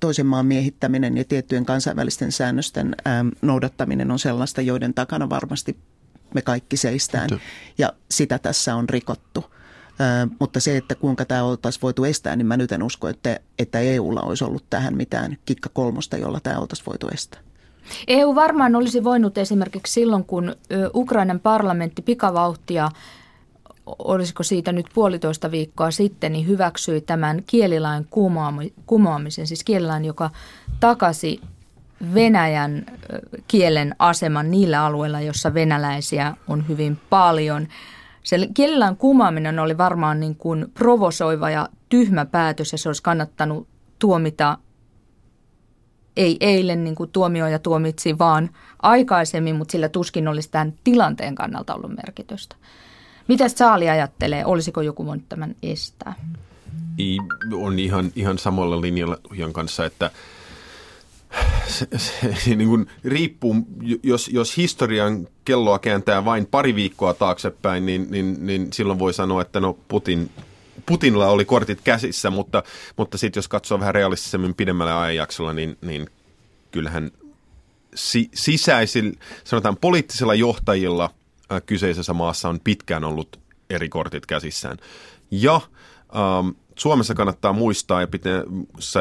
toisen 0.00 0.26
maan 0.26 0.46
miehittäminen 0.46 1.16
ja 1.16 1.24
tiettyjen 1.24 1.64
kansainvälisten 1.64 2.32
säännösten 2.32 2.96
noudattaminen 3.42 4.10
on 4.10 4.18
sellaista, 4.18 4.60
joiden 4.62 4.94
takana 4.94 5.30
varmasti 5.30 5.78
me 6.34 6.42
kaikki 6.42 6.76
seistään. 6.76 7.28
Ja 7.78 7.92
sitä 8.10 8.38
tässä 8.38 8.74
on 8.74 8.88
rikottu. 8.88 9.44
Äh, 10.00 10.30
mutta 10.40 10.60
se, 10.60 10.76
että 10.76 10.94
kuinka 10.94 11.24
tämä 11.24 11.44
oltaisiin 11.44 11.82
voitu 11.82 12.04
estää, 12.04 12.36
niin 12.36 12.46
mä 12.46 12.56
nyt 12.56 12.72
en 12.72 12.82
usko, 12.82 13.08
että, 13.08 13.40
että 13.58 13.80
EUlla 13.80 14.20
olisi 14.20 14.44
ollut 14.44 14.64
tähän 14.70 14.96
mitään 14.96 15.36
kikka 15.44 15.70
kolmosta, 15.72 16.16
jolla 16.16 16.40
tämä 16.40 16.58
oltaisiin 16.58 16.86
voitu 16.86 17.08
estää. 17.08 17.47
EU 18.08 18.34
varmaan 18.34 18.76
olisi 18.76 19.04
voinut 19.04 19.38
esimerkiksi 19.38 19.92
silloin, 19.92 20.24
kun 20.24 20.56
Ukrainan 20.94 21.40
parlamentti 21.40 22.02
pikavauhtia 22.02 22.88
olisiko 23.98 24.42
siitä 24.42 24.72
nyt 24.72 24.86
puolitoista 24.94 25.50
viikkoa 25.50 25.90
sitten, 25.90 26.32
niin 26.32 26.46
hyväksyi 26.46 27.00
tämän 27.00 27.42
kielilain 27.46 28.06
kumoamisen, 28.86 29.46
siis 29.46 29.64
kielilain, 29.64 30.04
joka 30.04 30.30
takasi 30.80 31.40
Venäjän 32.14 32.86
kielen 33.48 33.94
aseman 33.98 34.50
niillä 34.50 34.84
alueilla, 34.84 35.20
jossa 35.20 35.54
venäläisiä 35.54 36.34
on 36.48 36.68
hyvin 36.68 36.98
paljon. 37.10 37.68
Se 38.22 38.48
kielellään 38.54 38.96
kumaaminen 38.96 39.58
oli 39.58 39.78
varmaan 39.78 40.20
niin 40.20 40.36
kuin 40.36 40.66
provosoiva 40.74 41.50
ja 41.50 41.68
tyhmä 41.88 42.24
päätös 42.24 42.72
ja 42.72 42.78
se 42.78 42.88
olisi 42.88 43.02
kannattanut 43.02 43.68
tuomita 43.98 44.58
ei 46.18 46.36
eilen 46.40 46.84
niin 46.84 46.94
kuin 46.94 47.10
tuomioja 47.10 47.58
tuomitsi, 47.58 48.18
vaan 48.18 48.50
aikaisemmin, 48.82 49.56
mutta 49.56 49.72
sillä 49.72 49.88
tuskin 49.88 50.28
olisi 50.28 50.50
tämän 50.50 50.74
tilanteen 50.84 51.34
kannalta 51.34 51.74
ollut 51.74 51.96
merkitystä. 51.96 52.56
Mitä 53.28 53.48
Saali 53.48 53.88
ajattelee? 53.88 54.44
Olisiko 54.44 54.80
joku 54.80 55.06
voinut 55.06 55.28
tämän 55.28 55.54
estää? 55.62 56.14
On 57.52 57.78
ihan, 57.78 58.12
ihan 58.16 58.38
samalla 58.38 58.80
linjalla 58.80 59.18
kanssa, 59.52 59.84
että 59.84 60.10
se, 61.66 61.88
se 62.44 62.54
niin 62.54 62.68
kuin 62.68 62.86
riippuu, 63.04 63.56
jos, 64.02 64.28
jos 64.28 64.56
historian 64.56 65.28
kelloa 65.44 65.78
kääntää 65.78 66.24
vain 66.24 66.46
pari 66.46 66.74
viikkoa 66.74 67.14
taaksepäin, 67.14 67.86
niin, 67.86 68.06
niin, 68.10 68.46
niin 68.46 68.72
silloin 68.72 68.98
voi 68.98 69.14
sanoa, 69.14 69.42
että 69.42 69.60
no 69.60 69.78
Putin, 69.88 70.30
Putinilla 70.88 71.28
oli 71.28 71.44
kortit 71.44 71.80
käsissä, 71.80 72.30
mutta, 72.30 72.62
mutta 72.96 73.18
sitten 73.18 73.38
jos 73.38 73.48
katsoo 73.48 73.80
vähän 73.80 73.94
realistisemmin 73.94 74.54
pidemmällä 74.54 75.00
ajanjaksolla, 75.00 75.52
niin, 75.52 75.78
niin 75.80 76.06
kyllähän 76.70 77.10
si, 77.94 78.30
sisäisillä, 78.34 79.12
sanotaan 79.44 79.76
poliittisilla 79.76 80.34
johtajilla 80.34 81.10
äh, 81.52 81.62
kyseisessä 81.66 82.12
maassa 82.12 82.48
on 82.48 82.60
pitkään 82.64 83.04
ollut 83.04 83.40
eri 83.70 83.88
kortit 83.88 84.26
käsissään. 84.26 84.76
Ja 85.30 85.54
ähm, 85.54 86.48
Suomessa 86.78 87.14
kannattaa 87.14 87.52
muistaa, 87.52 88.00
ja 88.00 88.06
pitää, 88.06 88.42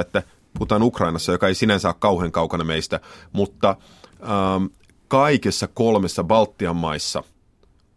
että 0.01 0.23
puhutaan 0.53 0.83
Ukrainassa, 0.83 1.31
joka 1.31 1.47
ei 1.47 1.55
sinänsä 1.55 1.87
ole 1.87 1.95
kauhean 1.99 2.31
kaukana 2.31 2.63
meistä, 2.63 2.99
mutta 3.33 3.75
ähm, 4.21 4.65
kaikessa 5.07 5.67
kolmessa 5.67 6.23
Baltian 6.23 6.75
maissa 6.75 7.23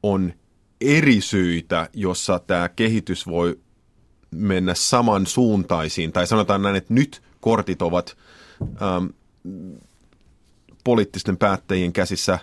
on 0.03 0.33
eri 0.81 1.21
syitä, 1.21 1.89
jossa 1.93 2.39
tämä 2.39 2.69
kehitys 2.69 3.27
voi 3.27 3.59
mennä 4.31 4.75
samansuuntaisiin. 4.75 6.13
Tai 6.13 6.27
sanotaan 6.27 6.63
näin, 6.63 6.77
että 6.77 6.95
nyt 6.95 7.23
kortit 7.41 7.83
ovat 7.83 8.17
ähm, 8.63 9.07
poliittisten 10.85 11.37
päättäjien 11.37 11.93
käsissä 11.93 12.39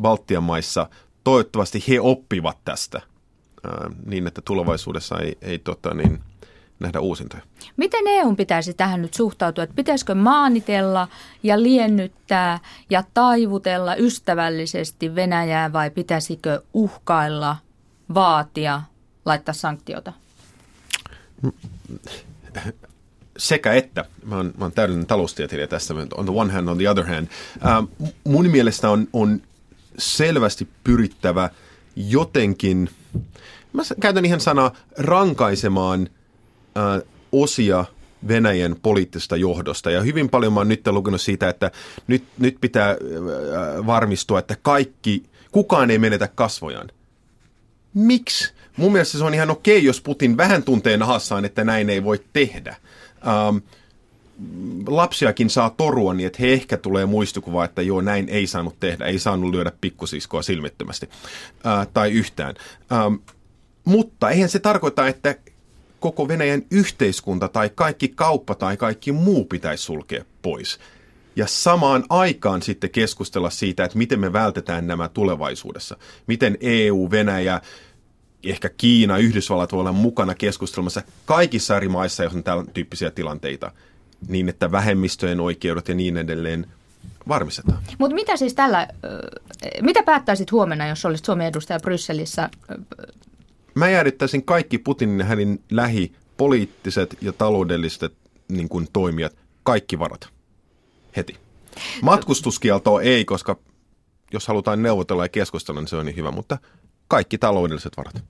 Baltian 0.00 0.42
maissa. 0.42 0.88
Toivottavasti 1.24 1.84
he 1.88 2.00
oppivat 2.00 2.58
tästä 2.64 2.98
äh, 2.98 3.96
niin, 4.06 4.26
että 4.26 4.42
tulevaisuudessa 4.44 5.18
ei, 5.18 5.38
ei 5.42 5.58
tota, 5.58 5.94
niin, 5.94 6.20
nähdä 6.80 7.00
uusintoja. 7.00 7.42
Miten 7.76 8.06
EU 8.06 8.34
pitäisi 8.34 8.74
tähän 8.74 9.02
nyt 9.02 9.14
suhtautua? 9.14 9.64
Että 9.64 9.76
pitäisikö 9.76 10.14
maanitella 10.14 11.08
ja 11.42 11.62
liennyttää 11.62 12.58
ja 12.90 13.04
taivutella 13.14 13.96
ystävällisesti 13.96 15.14
Venäjää 15.14 15.72
vai 15.72 15.90
pitäisikö 15.90 16.62
uhkailla, 16.74 17.56
vaatia, 18.14 18.82
laittaa 19.24 19.54
sanktiota? 19.54 20.12
Sekä 23.36 23.72
että. 23.72 24.04
Mä 24.24 24.36
oon, 24.36 24.54
mä 24.58 24.64
oon 24.64 24.72
täydellinen 24.72 25.06
taloustieteilijä 25.06 25.66
tässä, 25.66 25.94
on 25.94 26.24
the 26.24 26.34
one 26.34 26.52
hand, 26.52 26.68
on 26.68 26.78
the 26.78 26.90
other 26.90 27.06
hand. 27.06 27.26
Uh, 27.56 28.08
mun 28.24 28.50
mielestä 28.50 28.90
on, 28.90 29.08
on 29.12 29.42
selvästi 29.98 30.68
pyrittävä 30.84 31.50
jotenkin, 31.96 32.90
mä 33.72 33.82
käytän 34.00 34.24
ihan 34.24 34.40
sanaa, 34.40 34.72
rankaisemaan 34.98 36.08
uh, 37.02 37.08
osia 37.32 37.84
Venäjän 38.28 38.76
poliittista 38.82 39.36
johdosta. 39.36 39.90
Ja 39.90 40.02
hyvin 40.02 40.28
paljon 40.28 40.52
mä 40.52 40.60
oon 40.60 40.68
nyt 40.68 40.86
lukenut 40.86 41.20
siitä, 41.20 41.48
että 41.48 41.70
nyt, 42.06 42.24
nyt 42.38 42.56
pitää 42.60 42.96
uh, 43.00 43.86
varmistua, 43.86 44.38
että 44.38 44.56
kaikki, 44.62 45.22
kukaan 45.52 45.90
ei 45.90 45.98
menetä 45.98 46.28
kasvojaan. 46.28 46.90
Miksi? 47.94 48.55
Mun 48.76 48.92
mielestä 48.92 49.18
se 49.18 49.24
on 49.24 49.34
ihan 49.34 49.50
okei, 49.50 49.84
jos 49.84 50.00
Putin 50.00 50.36
vähän 50.36 50.62
tuntee 50.62 50.96
nahassaan, 50.96 51.44
että 51.44 51.64
näin 51.64 51.90
ei 51.90 52.04
voi 52.04 52.20
tehdä 52.32 52.76
ähm, 53.26 53.56
lapsiakin 54.86 55.50
saa 55.50 55.70
torua 55.70 56.14
niin, 56.14 56.26
että 56.26 56.38
he 56.40 56.52
ehkä 56.52 56.76
tulee 56.76 57.06
muistikuva, 57.06 57.64
että 57.64 57.82
joo, 57.82 58.00
näin 58.00 58.28
ei 58.28 58.46
saanut 58.46 58.80
tehdä, 58.80 59.06
ei 59.06 59.18
saanut 59.18 59.50
lyödä 59.50 59.72
pikkusiskoa 59.80 60.42
silmittömästi 60.42 61.08
äh, 61.66 61.88
tai 61.94 62.12
yhtään. 62.12 62.54
Ähm, 62.92 63.14
mutta 63.84 64.30
eihän 64.30 64.48
se 64.48 64.58
tarkoita, 64.58 65.08
että 65.08 65.36
koko 66.00 66.28
Venäjän 66.28 66.62
yhteiskunta 66.70 67.48
tai 67.48 67.70
kaikki 67.74 68.08
kauppa 68.08 68.54
tai 68.54 68.76
kaikki 68.76 69.12
muu 69.12 69.44
pitäisi 69.44 69.84
sulkea 69.84 70.24
pois. 70.42 70.78
Ja 71.36 71.46
samaan 71.46 72.04
aikaan 72.08 72.62
sitten 72.62 72.90
keskustella 72.90 73.50
siitä, 73.50 73.84
että 73.84 73.98
miten 73.98 74.20
me 74.20 74.32
vältetään 74.32 74.86
nämä 74.86 75.08
tulevaisuudessa. 75.08 75.96
Miten 76.26 76.58
EU, 76.60 77.10
Venäjä, 77.10 77.60
ehkä 78.50 78.68
Kiina, 78.68 79.18
Yhdysvallat 79.18 79.72
voi 79.72 79.80
olla 79.80 79.92
mukana 79.92 80.34
keskustelemassa 80.34 81.02
kaikissa 81.24 81.76
eri 81.76 81.88
maissa, 81.88 82.24
jos 82.24 82.34
on 82.34 82.44
tällä 82.44 82.64
tyyppisiä 82.74 83.10
tilanteita, 83.10 83.72
niin 84.28 84.48
että 84.48 84.72
vähemmistöjen 84.72 85.40
oikeudet 85.40 85.88
ja 85.88 85.94
niin 85.94 86.16
edelleen 86.16 86.66
varmistetaan. 87.28 87.82
Mutta 87.98 88.14
mitä 88.14 88.36
siis 88.36 88.54
tällä, 88.54 88.88
mitä 89.82 90.02
päättäisit 90.02 90.52
huomenna, 90.52 90.86
jos 90.86 91.04
olisit 91.04 91.24
Suomen 91.24 91.46
edustaja 91.46 91.80
Brysselissä? 91.80 92.50
Mä 93.74 93.88
jäädyttäisin 93.88 94.44
kaikki 94.44 94.78
Putinin 94.78 95.18
ja 95.18 95.24
hänen 95.24 95.58
lähipoliittiset 95.70 97.16
ja 97.20 97.32
taloudelliset 97.32 98.12
niin 98.48 98.68
kuin, 98.68 98.88
toimijat, 98.92 99.36
kaikki 99.62 99.98
varat, 99.98 100.28
heti. 101.16 101.36
Matkustuskieltoa 102.02 103.00
ei, 103.02 103.24
koska 103.24 103.56
jos 104.32 104.48
halutaan 104.48 104.82
neuvotella 104.82 105.24
ja 105.24 105.28
keskustella, 105.28 105.80
niin 105.80 105.88
se 105.88 105.96
on 105.96 106.06
niin 106.06 106.16
hyvä, 106.16 106.30
mutta 106.30 106.58
kaikki 107.08 107.38
taloudelliset 107.38 107.96
varat. 107.96 108.24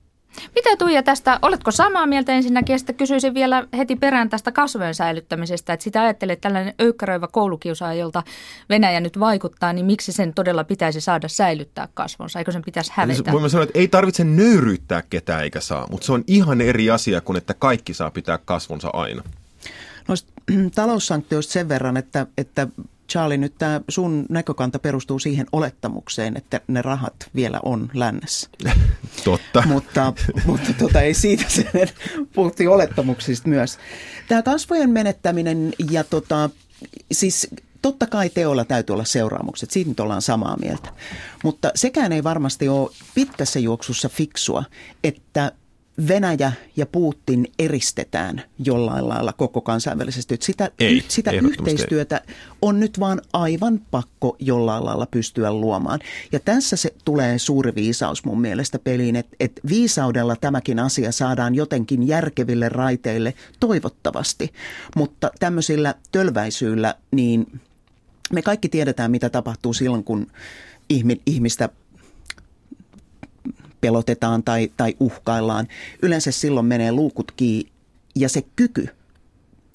Mitä 0.55 0.77
Tuija 0.77 1.03
tästä, 1.03 1.39
oletko 1.41 1.71
samaa 1.71 2.05
mieltä 2.05 2.31
ensinnäkin, 2.31 2.73
ja 2.73 2.77
sitten 2.77 2.95
kysyisin 2.95 3.33
vielä 3.33 3.67
heti 3.77 3.95
perään 3.95 4.29
tästä 4.29 4.51
kasvojen 4.51 4.95
säilyttämisestä, 4.95 5.73
että 5.73 5.83
sitä 5.83 6.01
ajattelee, 6.01 6.33
että 6.33 6.49
tällainen 6.49 6.73
öykkäröivä 6.81 7.27
koulukiusaaja, 7.27 7.99
jolta 7.99 8.23
Venäjä 8.69 8.99
nyt 8.99 9.19
vaikuttaa, 9.19 9.73
niin 9.73 9.85
miksi 9.85 10.11
sen 10.11 10.33
todella 10.33 10.63
pitäisi 10.63 11.01
saada 11.01 11.27
säilyttää 11.27 11.87
kasvonsa, 11.93 12.39
eikö 12.39 12.51
sen 12.51 12.61
pitäisi 12.61 12.91
hävetä? 12.95 13.31
Voimme 13.31 13.49
sanoa, 13.49 13.63
että 13.63 13.79
ei 13.79 13.87
tarvitse 13.87 14.23
nöyryyttää 14.23 15.03
ketään 15.09 15.43
eikä 15.43 15.59
saa, 15.59 15.87
mutta 15.91 16.05
se 16.05 16.11
on 16.11 16.23
ihan 16.27 16.61
eri 16.61 16.89
asia 16.89 17.21
kuin, 17.21 17.37
että 17.37 17.53
kaikki 17.53 17.93
saa 17.93 18.11
pitää 18.11 18.37
kasvonsa 18.37 18.89
aina. 18.93 19.23
Noista 20.07 20.33
taloussanktioista 20.75 21.53
sen 21.53 21.69
verran, 21.69 21.97
että, 21.97 22.27
että 22.37 22.67
Charlie, 23.11 23.37
nyt 23.37 23.57
tämä 23.57 23.81
sun 23.89 24.25
näkökanta 24.29 24.79
perustuu 24.79 25.19
siihen 25.19 25.45
olettamukseen, 25.51 26.37
että 26.37 26.61
ne 26.67 26.81
rahat 26.81 27.15
vielä 27.35 27.59
on 27.63 27.89
lännessä. 27.93 28.49
Totta. 29.23 29.63
mutta 29.67 30.13
mutta 30.45 30.73
tota, 30.73 31.01
ei 31.01 31.13
siitä 31.13 31.45
sen, 31.55 31.65
puhuttiin 32.33 32.69
olettamuksista 32.69 33.49
myös. 33.49 33.77
Tämä 34.27 34.41
kasvojen 34.41 34.89
menettäminen 34.89 35.73
ja 35.91 36.03
tota, 36.03 36.49
siis 37.11 37.47
totta 37.81 38.05
kai 38.05 38.29
teolla 38.29 38.65
täytyy 38.65 38.93
olla 38.93 39.05
seuraamukset, 39.05 39.71
siitä 39.71 39.89
nyt 39.89 39.99
ollaan 39.99 40.21
samaa 40.21 40.57
mieltä. 40.61 40.89
Mutta 41.43 41.71
sekään 41.75 42.11
ei 42.11 42.23
varmasti 42.23 42.69
ole 42.69 42.89
pitkässä 43.15 43.59
juoksussa 43.59 44.09
fiksua, 44.09 44.63
että 45.03 45.51
Venäjä 46.07 46.51
ja 46.75 46.85
Putin 46.85 47.47
eristetään 47.59 48.41
jollain 48.59 49.09
lailla 49.09 49.33
koko 49.33 49.61
kansainvälisesti. 49.61 50.37
Sitä, 50.41 50.71
ei, 50.79 51.03
sitä 51.07 51.31
yhteistyötä 51.31 52.21
ei. 52.27 52.35
on 52.61 52.79
nyt 52.79 52.99
vaan 52.99 53.21
aivan 53.33 53.81
pakko 53.91 54.35
jollain 54.39 54.85
lailla 54.85 55.05
pystyä 55.11 55.53
luomaan. 55.53 55.99
Ja 56.31 56.39
tässä 56.39 56.75
se 56.75 56.93
tulee 57.05 57.39
suuri 57.39 57.75
viisaus 57.75 58.25
mun 58.25 58.41
mielestä 58.41 58.79
peliin, 58.79 59.15
että, 59.15 59.35
että 59.39 59.61
viisaudella 59.69 60.35
tämäkin 60.35 60.79
asia 60.79 61.11
saadaan 61.11 61.55
jotenkin 61.55 62.07
järkeville 62.07 62.69
raiteille 62.69 63.33
toivottavasti. 63.59 64.53
Mutta 64.95 65.31
tämmöisillä 65.39 65.95
tölväisyillä, 66.11 66.95
niin 67.11 67.59
me 68.33 68.41
kaikki 68.41 68.69
tiedetään, 68.69 69.11
mitä 69.11 69.29
tapahtuu 69.29 69.73
silloin, 69.73 70.03
kun 70.03 70.27
ihmistä 71.25 71.69
pelotetaan 73.81 74.43
tai, 74.43 74.71
tai 74.77 74.95
uhkaillaan, 74.99 75.67
yleensä 76.01 76.31
silloin 76.31 76.65
menee 76.65 76.91
luukut 76.91 77.31
kiinni 77.31 77.71
ja 78.15 78.29
se 78.29 78.41
kyky 78.55 78.89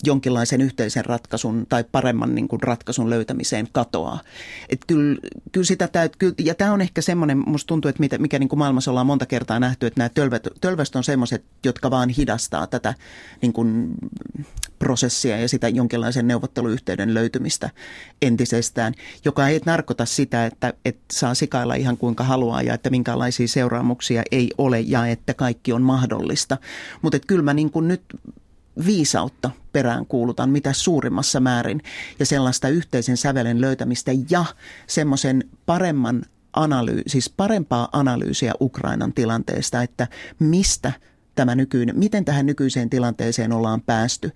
jonkinlaisen 0.03 0.61
yhteisen 0.61 1.05
ratkaisun 1.05 1.67
tai 1.69 1.85
paremman 1.93 2.35
niin 2.35 2.49
kuin 2.49 2.63
ratkaisun 2.63 3.11
löytämiseen 3.11 3.69
katoaa. 3.73 4.21
Et 4.69 4.81
kyllä, 4.87 5.21
kyllä 5.53 5.65
sitä 5.65 5.89
täyt, 5.89 6.17
kyllä, 6.17 6.35
ja 6.39 6.55
tämä 6.55 6.73
on 6.73 6.81
ehkä 6.81 7.01
semmoinen, 7.01 7.43
musta 7.47 7.69
tuntuu, 7.69 7.89
että 7.89 8.01
mikä, 8.01 8.19
mikä 8.19 8.39
niin 8.39 8.49
kuin 8.49 8.59
maailmassa 8.59 8.91
ollaan 8.91 9.07
monta 9.07 9.27
kertaa 9.27 9.61
nähty, 9.61 9.87
että 9.87 10.01
nämä 10.01 10.09
tölvät, 10.09 10.49
tölvästä 10.61 10.99
on 10.99 11.05
semmoiset, 11.05 11.45
jotka 11.65 11.91
vaan 11.91 12.09
hidastaa 12.09 12.67
tätä 12.67 12.95
niin 13.43 13.53
kuin 13.53 13.95
prosessia 14.79 15.41
ja 15.41 15.49
sitä 15.49 15.69
jonkinlaisen 15.69 16.29
neuvotteluyhteyden 16.29 17.15
löytymistä 17.15 17.71
entisestään, 18.23 18.95
joka 19.25 19.49
ei 19.49 19.61
tarkoita 19.61 20.05
sitä, 20.05 20.47
että, 20.47 20.75
että 20.85 21.03
saa 21.13 21.35
sikailla 21.35 21.75
ihan 21.75 21.97
kuinka 21.97 22.25
haluaa 22.25 22.63
ja 22.63 22.75
että 22.75 22.91
minkälaisia 22.91 23.49
seuraamuksia 23.49 24.23
ei 24.33 24.51
ole 24.59 24.81
ja 24.81 25.07
että 25.07 25.35
kaikki 25.35 25.73
on 25.73 25.83
mahdollista. 25.83 26.59
Mutta 27.03 27.19
kyllä 27.27 27.43
mä 27.43 27.55
niin 27.55 27.71
kuin 27.71 27.89
nyt 27.89 28.03
viisautta 28.87 29.51
peräänkuulutan 29.73 30.51
mitä 30.51 30.73
suurimmassa 30.73 31.41
määrin 31.41 31.83
ja 32.19 32.27
sellaista 32.27 32.69
yhteisen 32.69 33.17
sävelen 33.17 33.61
löytämistä 33.61 34.13
ja 34.31 34.45
semmoisen 34.87 35.45
paremman 35.67 36.23
analyy- 36.53 37.03
siis 37.07 37.31
parempaa 37.31 37.89
analyysiä 37.93 38.53
Ukrainan 38.61 39.13
tilanteesta, 39.13 39.83
että 39.83 40.09
mistä 40.39 40.93
tämä 41.35 41.55
nykyinen, 41.55 41.99
miten 41.99 42.25
tähän 42.25 42.47
nykyiseen 42.47 42.91
tilanteeseen 42.91 43.53
ollaan 43.53 43.81
päästy. 43.81 44.31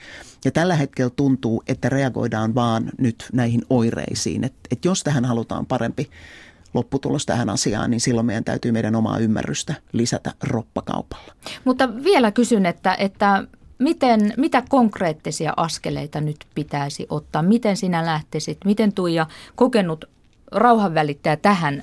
Ja 0.45 0.51
tällä 0.51 0.75
hetkellä 0.75 1.11
tuntuu, 1.11 1.63
että 1.69 1.89
reagoidaan 1.89 2.55
vaan 2.55 2.91
nyt 2.99 3.29
näihin 3.33 3.63
oireisiin. 3.71 4.45
Että, 4.45 4.59
että 4.71 4.89
jos 4.89 5.03
tähän 5.03 5.25
halutaan 5.25 5.67
parempi 5.67 6.11
lopputulos 6.75 7.27
tähän 7.27 7.51
asiaan, 7.51 7.91
niin 7.91 8.01
silloin 8.01 8.27
meidän 8.27 8.45
täytyy 8.45 8.73
meidän 8.73 8.95
omaa 8.95 9.19
ymmärrystä 9.19 9.75
lisätä 9.93 10.33
roppakaupalla. 10.43 11.35
Mutta 11.65 12.05
vielä 12.05 12.33
kysyn, 12.33 12.67
että, 12.67 12.95
että 12.95 13.45
miten, 13.79 14.35
mitä 14.37 14.63
konkreettisia 14.69 15.53
askeleita 15.57 16.21
nyt 16.21 16.37
pitäisi 16.55 17.07
ottaa? 17.09 17.43
Miten 17.43 17.77
sinä 17.77 18.07
lähtisit? 18.07 18.59
Miten 18.65 18.93
Tuija 18.93 19.27
kokenut 19.55 20.05
rauhanvälittäjä 20.53 21.37
tähän, 21.37 21.83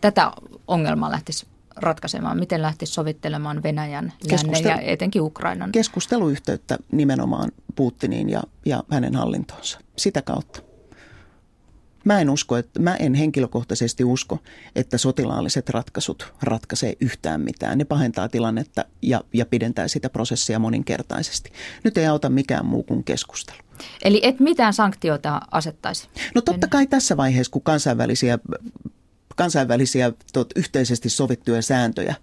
tätä 0.00 0.32
ongelmaa 0.68 1.10
lähtisi 1.10 1.46
ratkaisemaan? 1.76 2.38
Miten 2.38 2.62
lähtisi 2.62 2.92
sovittelemaan 2.92 3.62
Venäjän, 3.62 4.12
Lännen 4.30 4.64
ja 4.64 4.80
etenkin 4.80 5.22
Ukrainan? 5.22 5.72
Keskusteluyhteyttä 5.72 6.78
nimenomaan 6.92 7.50
Putiniin 7.74 8.30
ja, 8.30 8.42
ja 8.64 8.82
hänen 8.90 9.16
hallintoonsa. 9.16 9.78
Sitä 9.96 10.22
kautta. 10.22 10.60
Mä 12.06 12.20
en 12.20 12.30
usko, 12.30 12.56
että 12.56 12.80
mä 12.80 12.96
en 12.96 13.14
henkilökohtaisesti 13.14 14.04
usko, 14.04 14.38
että 14.76 14.98
sotilaalliset 14.98 15.68
ratkaisut 15.68 16.32
ratkaisee 16.42 16.94
yhtään 17.00 17.40
mitään. 17.40 17.78
Ne 17.78 17.84
pahentaa 17.84 18.28
tilannetta 18.28 18.84
ja, 19.02 19.20
ja 19.32 19.46
pidentää 19.46 19.88
sitä 19.88 20.10
prosessia 20.10 20.58
moninkertaisesti. 20.58 21.52
Nyt 21.84 21.98
ei 21.98 22.06
auta 22.06 22.28
mikään 22.28 22.66
muu 22.66 22.82
kuin 22.82 23.04
keskustelu. 23.04 23.58
Eli 24.04 24.20
et 24.22 24.40
mitään 24.40 24.72
sanktioita 24.72 25.40
asettaisi? 25.50 26.08
No 26.34 26.40
totta 26.40 26.68
kai 26.68 26.86
tässä 26.86 27.16
vaiheessa, 27.16 27.50
kun 27.50 27.62
kansainvälisiä 27.62 28.38
kansainvälisiä 29.36 30.12
tot, 30.32 30.52
yhteisesti 30.56 31.08
sovittuja 31.08 31.62
sääntöjä 31.62 32.14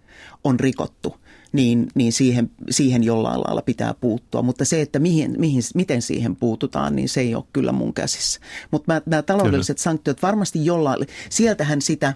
on 0.44 0.60
rikottu, 0.60 1.18
niin, 1.54 1.88
niin 1.96 2.14
siihen, 2.14 2.52
siihen 2.70 3.04
jollain 3.04 3.42
lailla 3.42 3.62
pitää 3.62 3.94
puuttua. 3.94 4.42
Mutta 4.42 4.66
se, 4.66 4.82
että 4.82 5.00
mihin, 5.00 5.36
mihin, 5.38 5.62
miten 5.76 6.02
siihen 6.02 6.36
puututaan, 6.36 6.96
niin 6.96 7.10
se 7.10 7.22
ei 7.22 7.36
ole 7.36 7.44
kyllä 7.54 7.72
mun 7.72 7.94
käsissä. 7.94 8.40
Mutta 8.72 9.02
nämä 9.06 9.22
taloudelliset 9.22 9.78
kyllä. 9.78 9.84
sanktiot 9.84 10.22
varmasti 10.22 10.66
jollain, 10.66 11.08
sieltähän 11.30 11.82
sitä, 11.82 12.14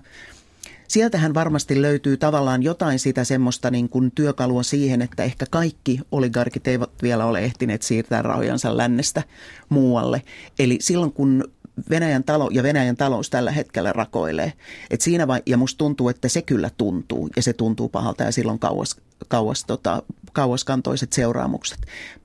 sieltähän 0.88 1.34
varmasti 1.34 1.82
löytyy 1.82 2.17
tavallaan 2.17 2.63
jotain 2.63 3.00
sitä 3.00 3.23
semmoista 3.23 3.71
niin 3.71 3.89
kuin 3.89 4.12
työkalua 4.15 4.63
siihen, 4.63 5.02
että 5.02 5.23
ehkä 5.23 5.45
kaikki 5.50 6.00
oligarkit 6.12 6.67
eivät 6.67 6.89
vielä 7.02 7.26
ole 7.26 7.39
ehtineet 7.39 7.82
siirtää 7.82 8.21
rahojansa 8.21 8.78
lännestä 8.78 9.23
muualle. 9.69 10.21
Eli 10.60 10.78
silloin 10.82 11.13
kun 11.13 11.43
Venäjän 11.89 12.23
talo 12.23 12.49
ja 12.51 12.63
Venäjän 12.63 12.97
talous 12.97 13.29
tällä 13.29 13.51
hetkellä 13.51 13.93
rakoilee. 13.93 14.53
Et 14.89 15.01
siinä 15.01 15.27
vai, 15.27 15.41
ja 15.45 15.57
musta 15.57 15.77
tuntuu, 15.77 16.09
että 16.09 16.27
se 16.29 16.41
kyllä 16.41 16.69
tuntuu 16.77 17.29
ja 17.35 17.41
se 17.41 17.53
tuntuu 17.53 17.89
pahalta 17.89 18.23
ja 18.23 18.31
silloin 18.31 18.59
kauas, 18.59 18.95
kauas, 19.27 19.63
tota, 19.63 20.03
kauaskantoiset 20.33 21.13
seuraamukset. 21.13 21.79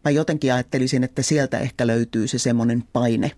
Mä 0.05 0.11
jotenkin 0.11 0.53
ajattelisin, 0.53 1.05
että 1.05 1.23
sieltä 1.23 1.59
ehkä 1.59 1.87
löytyy 1.87 2.29
se 2.29 2.39
semmoinen 2.39 2.85
paine, 2.93 3.31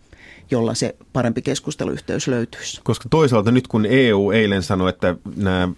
jolla 0.50 0.74
se 0.74 0.96
parempi 1.12 1.42
keskusteluyhteys 1.42 2.28
löytyisi. 2.28 2.80
Koska 2.84 3.08
toisaalta 3.08 3.52
nyt 3.52 3.68
kun 3.68 3.86
EU 3.86 4.30
eilen 4.30 4.62
sanoi, 4.62 4.88
että 4.88 5.16
nämä 5.36 5.68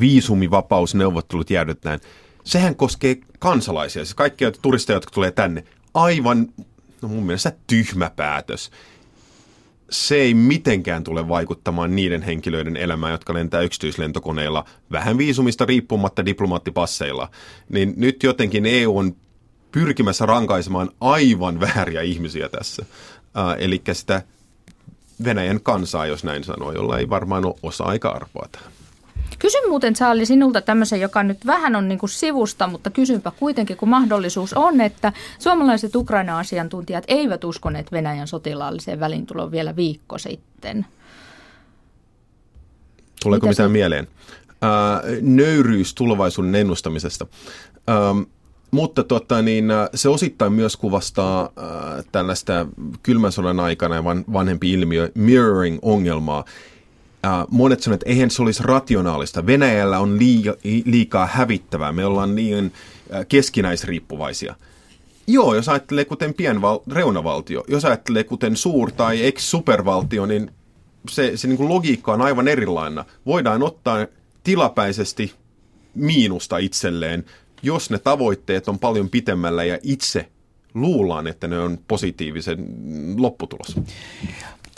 viisumivapausneuvottelut 0.00 1.50
jäädytetään, 1.50 2.00
sehän 2.44 2.76
koskee 2.76 3.16
kansalaisia, 3.38 4.04
siis 4.04 4.14
kaikkia 4.14 4.52
turisteja, 4.52 4.96
jotka 4.96 5.10
tulee 5.14 5.30
tänne. 5.30 5.64
Aivan, 5.94 6.48
no 7.02 7.08
mun 7.08 7.26
mielestä 7.26 7.52
tyhmä 7.66 8.10
päätös 8.16 8.70
se 9.90 10.14
ei 10.14 10.34
mitenkään 10.34 11.04
tule 11.04 11.28
vaikuttamaan 11.28 11.96
niiden 11.96 12.22
henkilöiden 12.22 12.76
elämään, 12.76 13.12
jotka 13.12 13.34
lentää 13.34 13.60
yksityislentokoneilla 13.60 14.64
vähän 14.92 15.18
viisumista 15.18 15.64
riippumatta 15.64 16.26
diplomaattipasseilla. 16.26 17.30
Niin 17.68 17.94
nyt 17.96 18.22
jotenkin 18.22 18.66
EU 18.66 18.98
on 18.98 19.16
pyrkimässä 19.72 20.26
rankaisemaan 20.26 20.90
aivan 21.00 21.60
vääriä 21.66 22.02
ihmisiä 22.02 22.48
tässä. 22.48 22.84
Äh, 23.38 23.56
eli 23.58 23.82
sitä 23.92 24.22
Venäjän 25.24 25.60
kansaa, 25.60 26.06
jos 26.06 26.24
näin 26.24 26.44
sanoo, 26.44 26.72
jolla 26.72 26.98
ei 26.98 27.10
varmaan 27.10 27.44
ole 27.44 27.54
osa 27.62 27.84
aika 27.84 28.08
arvoa 28.08 28.48
tähän. 28.52 28.77
Kysyn 29.38 29.68
muuten 29.68 29.94
Charlie 29.94 30.24
sinulta 30.24 30.60
tämmöisen, 30.60 31.00
joka 31.00 31.22
nyt 31.22 31.46
vähän 31.46 31.76
on 31.76 31.88
niin 31.88 31.98
kuin 31.98 32.10
sivusta, 32.10 32.66
mutta 32.66 32.90
kysynpä 32.90 33.32
kuitenkin, 33.38 33.76
kun 33.76 33.88
mahdollisuus 33.88 34.54
on, 34.54 34.80
että 34.80 35.12
suomalaiset 35.38 35.96
Ukraina-asiantuntijat 35.96 37.04
eivät 37.08 37.44
uskoneet 37.44 37.92
Venäjän 37.92 38.28
sotilaalliseen 38.28 39.00
välintuloon 39.00 39.50
vielä 39.50 39.76
viikko 39.76 40.18
sitten. 40.18 40.86
Tuleeko 43.22 43.46
Mitä 43.46 43.52
mitään 43.52 43.70
se... 43.70 43.72
mieleen? 43.72 44.08
Äh, 44.64 45.18
nöyryys 45.22 45.94
tulevaisuuden 45.94 46.54
ennustamisesta. 46.54 47.26
Ähm, 47.88 48.22
mutta 48.70 49.04
tota, 49.04 49.42
niin, 49.42 49.70
äh, 49.70 49.88
se 49.94 50.08
osittain 50.08 50.52
myös 50.52 50.76
kuvastaa 50.76 51.42
äh, 51.42 52.04
tällaista 52.12 52.66
kylmän 53.02 53.32
sodan 53.32 53.60
aikana 53.60 53.94
ja 53.94 54.04
van, 54.04 54.24
vanhempi 54.32 54.72
ilmiö 54.72 55.10
mirroring-ongelmaa. 55.14 56.44
Äh, 57.26 57.46
monet 57.50 57.82
sanovat, 57.82 58.02
että 58.02 58.10
eihän 58.10 58.30
se 58.30 58.42
olisi 58.42 58.62
rationaalista. 58.62 59.46
Venäjällä 59.46 59.98
on 59.98 60.18
liikaa 60.84 61.26
hävittävää, 61.26 61.92
me 61.92 62.04
ollaan 62.04 62.30
äh, 62.30 63.26
keskinäisriippuvaisia. 63.28 64.54
Joo, 65.26 65.54
jos 65.54 65.68
ajattelee 65.68 66.04
kuten 66.04 66.34
pienval- 66.34 66.92
reunavaltio, 66.92 67.64
jos 67.68 67.84
ajattelee 67.84 68.24
kuten 68.24 68.56
suur- 68.56 68.92
tai 68.92 69.26
ex-supervaltio, 69.26 70.26
niin 70.26 70.50
se, 71.10 71.36
se 71.36 71.48
niin 71.48 71.56
kuin 71.56 71.68
logiikka 71.68 72.12
on 72.12 72.22
aivan 72.22 72.48
erilainen. 72.48 73.04
Voidaan 73.26 73.62
ottaa 73.62 74.06
tilapäisesti 74.44 75.34
miinusta 75.94 76.58
itselleen, 76.58 77.24
jos 77.62 77.90
ne 77.90 77.98
tavoitteet 77.98 78.68
on 78.68 78.78
paljon 78.78 79.08
pitemmällä 79.08 79.64
ja 79.64 79.78
itse 79.82 80.28
luullaan, 80.74 81.26
että 81.26 81.48
ne 81.48 81.58
on 81.58 81.78
positiivisen 81.88 82.66
lopputulos. 83.16 83.76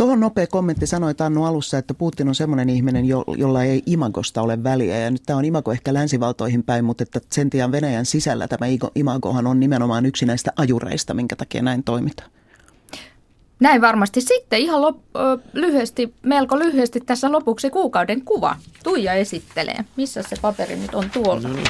Tuohon 0.01 0.21
nopea 0.21 0.47
kommentti 0.47 0.87
sanoi 0.87 1.15
Tannu 1.15 1.45
alussa, 1.45 1.79
että 1.79 1.95
Putin 1.95 2.29
on 2.29 2.35
semmoinen 2.35 2.69
ihminen, 2.69 3.05
jo, 3.05 3.25
jolla 3.37 3.63
ei 3.63 3.83
imagosta 3.87 4.43
ole 4.43 4.65
väliä. 4.65 4.99
Ja 4.99 5.11
nyt 5.11 5.23
tämä 5.27 5.39
on 5.39 5.45
imago 5.45 5.73
ehkä 5.73 5.95
länsivaltoihin 5.95 6.63
päin, 6.63 6.85
mutta 6.85 7.03
että 7.03 7.21
sen 7.33 7.51
tiedän 7.51 7.73
Venäjän 7.73 8.07
sisällä 8.07 8.49
tämä 8.49 8.67
imagohan 8.95 9.47
on 9.47 9.61
nimenomaan 9.61 10.07
yksi 10.07 10.27
näistä 10.27 10.53
ajureista, 10.57 11.15
minkä 11.15 11.37
takia 11.37 11.63
näin 11.63 11.83
toimitaan. 11.83 12.31
Näin 13.61 13.81
varmasti. 13.81 14.21
Sitten 14.21 14.59
ihan 14.59 14.83
lop, 14.83 14.97
lyhyesti, 15.53 16.15
melko 16.23 16.59
lyhyesti 16.59 17.01
tässä 17.01 17.33
lopuksi 17.33 17.71
kuukauden 17.71 18.25
kuva. 18.25 18.57
Tuija 18.85 19.13
esittelee. 19.13 19.85
Missä 19.97 20.23
se 20.23 20.37
paperi 20.43 20.77
nyt 20.77 20.95
on 20.95 21.11
tuolla? 21.11 21.49
No 21.49 21.55
niin. 21.55 21.67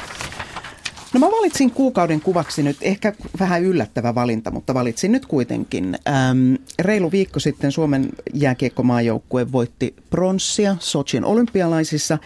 No 1.13 1.19
mä 1.19 1.31
valitsin 1.31 1.71
kuukauden 1.71 2.21
kuvaksi 2.21 2.63
nyt, 2.63 2.77
ehkä 2.81 3.13
vähän 3.39 3.63
yllättävä 3.63 4.15
valinta, 4.15 4.51
mutta 4.51 4.73
valitsin 4.73 5.11
nyt 5.11 5.25
kuitenkin. 5.25 5.97
Ähm, 6.07 6.55
reilu 6.79 7.11
viikko 7.11 7.39
sitten 7.39 7.71
Suomen 7.71 8.09
jääkiekkomaajoukkue 8.33 9.51
voitti 9.51 9.95
pronssia 10.09 10.75
Sochin 10.79 11.25
olympialaisissa. 11.25 12.17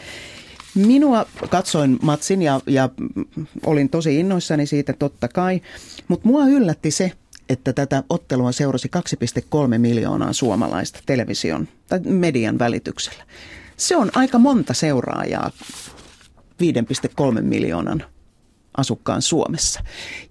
Minua 0.75 1.25
katsoin 1.49 1.99
matsin 2.01 2.41
ja, 2.41 2.61
ja 2.67 2.89
olin 3.65 3.89
tosi 3.89 4.19
innoissani 4.19 4.65
siitä 4.65 4.93
totta 4.93 5.27
kai, 5.27 5.61
mutta 6.07 6.27
mua 6.27 6.45
yllätti 6.45 6.91
se, 6.91 7.11
että 7.49 7.73
tätä 7.73 8.03
ottelua 8.09 8.51
seurasi 8.51 8.91
2,3 9.15 9.77
miljoonaa 9.77 10.33
suomalaista 10.33 10.99
television 11.05 11.67
tai 11.87 11.99
median 11.99 12.59
välityksellä. 12.59 13.23
Se 13.77 13.95
on 13.95 14.11
aika 14.15 14.39
monta 14.39 14.73
seuraajaa 14.73 15.51
5,3 16.63 17.41
miljoonan 17.41 18.03
asukkaan 18.77 19.21
Suomessa. 19.21 19.83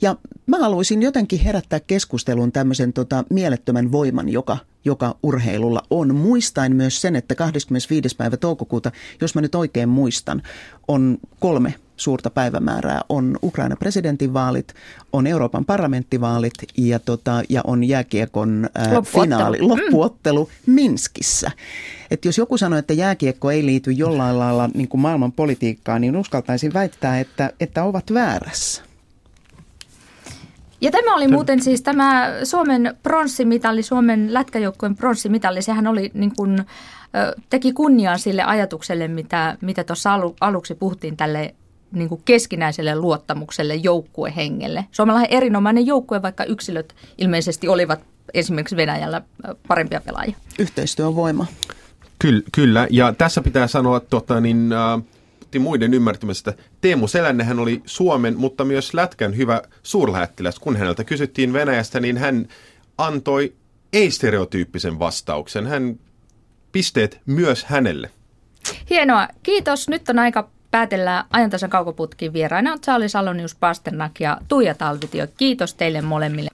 Ja 0.02 0.16
mä 0.46 0.58
haluaisin 0.58 1.02
jotenkin 1.02 1.40
herättää 1.40 1.80
keskustelun 1.80 2.52
tämmöisen 2.52 2.92
tota, 2.92 3.24
mielettömän 3.30 3.92
voiman, 3.92 4.28
joka, 4.28 4.56
joka 4.84 5.16
urheilulla 5.22 5.82
on. 5.90 6.14
Muistain 6.14 6.76
myös 6.76 7.00
sen, 7.00 7.16
että 7.16 7.34
25. 7.34 8.16
päivä 8.16 8.36
toukokuuta, 8.36 8.92
jos 9.20 9.34
mä 9.34 9.40
nyt 9.40 9.54
oikein 9.54 9.88
muistan, 9.88 10.42
on 10.88 11.18
kolme 11.40 11.74
suurta 11.96 12.30
päivämäärää. 12.30 13.00
On 13.08 13.38
Ukraina 13.42 13.76
presidentinvaalit, 13.76 14.74
on 15.12 15.26
Euroopan 15.26 15.64
parlamenttivaalit 15.64 16.52
ja, 16.76 16.98
tota, 16.98 17.42
ja 17.48 17.60
on 17.64 17.84
jääkiekon 17.84 18.68
ää, 18.74 18.94
loppuottelu. 18.94 19.22
finaali, 19.22 19.58
mm. 19.58 19.68
loppuottelu 19.68 20.50
mm. 20.66 20.74
Minskissä. 20.74 21.50
Et 22.10 22.24
jos 22.24 22.38
joku 22.38 22.58
sanoo, 22.58 22.78
että 22.78 22.92
jääkiekko 22.92 23.50
ei 23.50 23.66
liity 23.66 23.92
jollain 23.92 24.38
lailla 24.38 24.70
niin 24.74 24.88
kuin 24.88 25.00
maailman 25.00 25.32
politiikkaan, 25.32 26.00
niin 26.00 26.16
uskaltaisin 26.16 26.74
väittää, 26.74 27.20
että, 27.20 27.50
että 27.60 27.84
ovat 27.84 28.14
väärässä. 28.14 28.82
Ja 30.80 30.90
tämä 30.90 31.14
oli 31.14 31.28
muuten 31.28 31.62
siis 31.62 31.82
tämä 31.82 32.30
Suomen 32.42 32.96
pronssimitali, 33.02 33.82
Suomen 33.82 34.34
lätkäjoukkueen 34.34 34.96
pronssimitali, 34.96 35.62
sehän 35.62 35.86
oli 35.86 36.10
niin 36.14 36.36
kuin, 36.36 36.64
teki 37.50 37.72
kunniaa 37.72 38.18
sille 38.18 38.42
ajatukselle, 38.42 39.08
mitä, 39.08 39.56
mitä 39.60 39.84
tuossa 39.84 40.14
alu, 40.14 40.36
aluksi 40.40 40.74
puhuttiin 40.74 41.16
tälle 41.16 41.54
niin 41.94 42.08
kuin 42.08 42.22
keskinäiselle 42.24 42.96
luottamukselle, 42.96 43.74
joukkuehengelle. 43.74 44.84
Suomella 44.90 45.20
on 45.20 45.26
erinomainen 45.30 45.86
joukkue, 45.86 46.22
vaikka 46.22 46.44
yksilöt 46.44 46.94
ilmeisesti 47.18 47.68
olivat 47.68 48.00
esimerkiksi 48.34 48.76
Venäjällä 48.76 49.22
parempia 49.68 50.00
pelaajia. 50.00 50.36
Yhteistyö 50.58 51.06
on 51.06 51.16
voima. 51.16 51.46
Kyllä, 52.18 52.42
kyllä. 52.52 52.86
ja 52.90 53.12
tässä 53.12 53.42
pitää 53.42 53.66
sanoa 53.66 54.00
tota, 54.00 54.40
niin, 54.40 54.72
äh, 54.72 55.02
muiden 55.58 55.94
ymmärtämisestä. 55.94 56.54
Teemu 56.80 57.08
Selännehän 57.08 57.58
oli 57.58 57.82
Suomen, 57.86 58.38
mutta 58.38 58.64
myös 58.64 58.94
Lätkän 58.94 59.36
hyvä 59.36 59.62
suurlähettiläs. 59.82 60.58
Kun 60.58 60.76
häneltä 60.76 61.04
kysyttiin 61.04 61.52
Venäjästä, 61.52 62.00
niin 62.00 62.16
hän 62.16 62.48
antoi 62.98 63.52
ei-stereotyyppisen 63.92 64.98
vastauksen. 64.98 65.66
Hän 65.66 65.98
pisteet 66.72 67.20
myös 67.26 67.64
hänelle. 67.64 68.10
Hienoa. 68.90 69.28
Kiitos. 69.42 69.88
Nyt 69.88 70.08
on 70.08 70.18
aika 70.18 70.50
päätellään 70.74 71.24
ajantasan 71.30 71.70
kaukoputkin 71.70 72.32
vieraina 72.32 72.78
Charlie 72.78 73.08
Salonius 73.08 73.54
Pasternak 73.54 74.20
ja 74.20 74.38
Tuija 74.48 74.74
Talvitio. 74.74 75.26
Kiitos 75.36 75.74
teille 75.74 76.02
molemmille. 76.02 76.50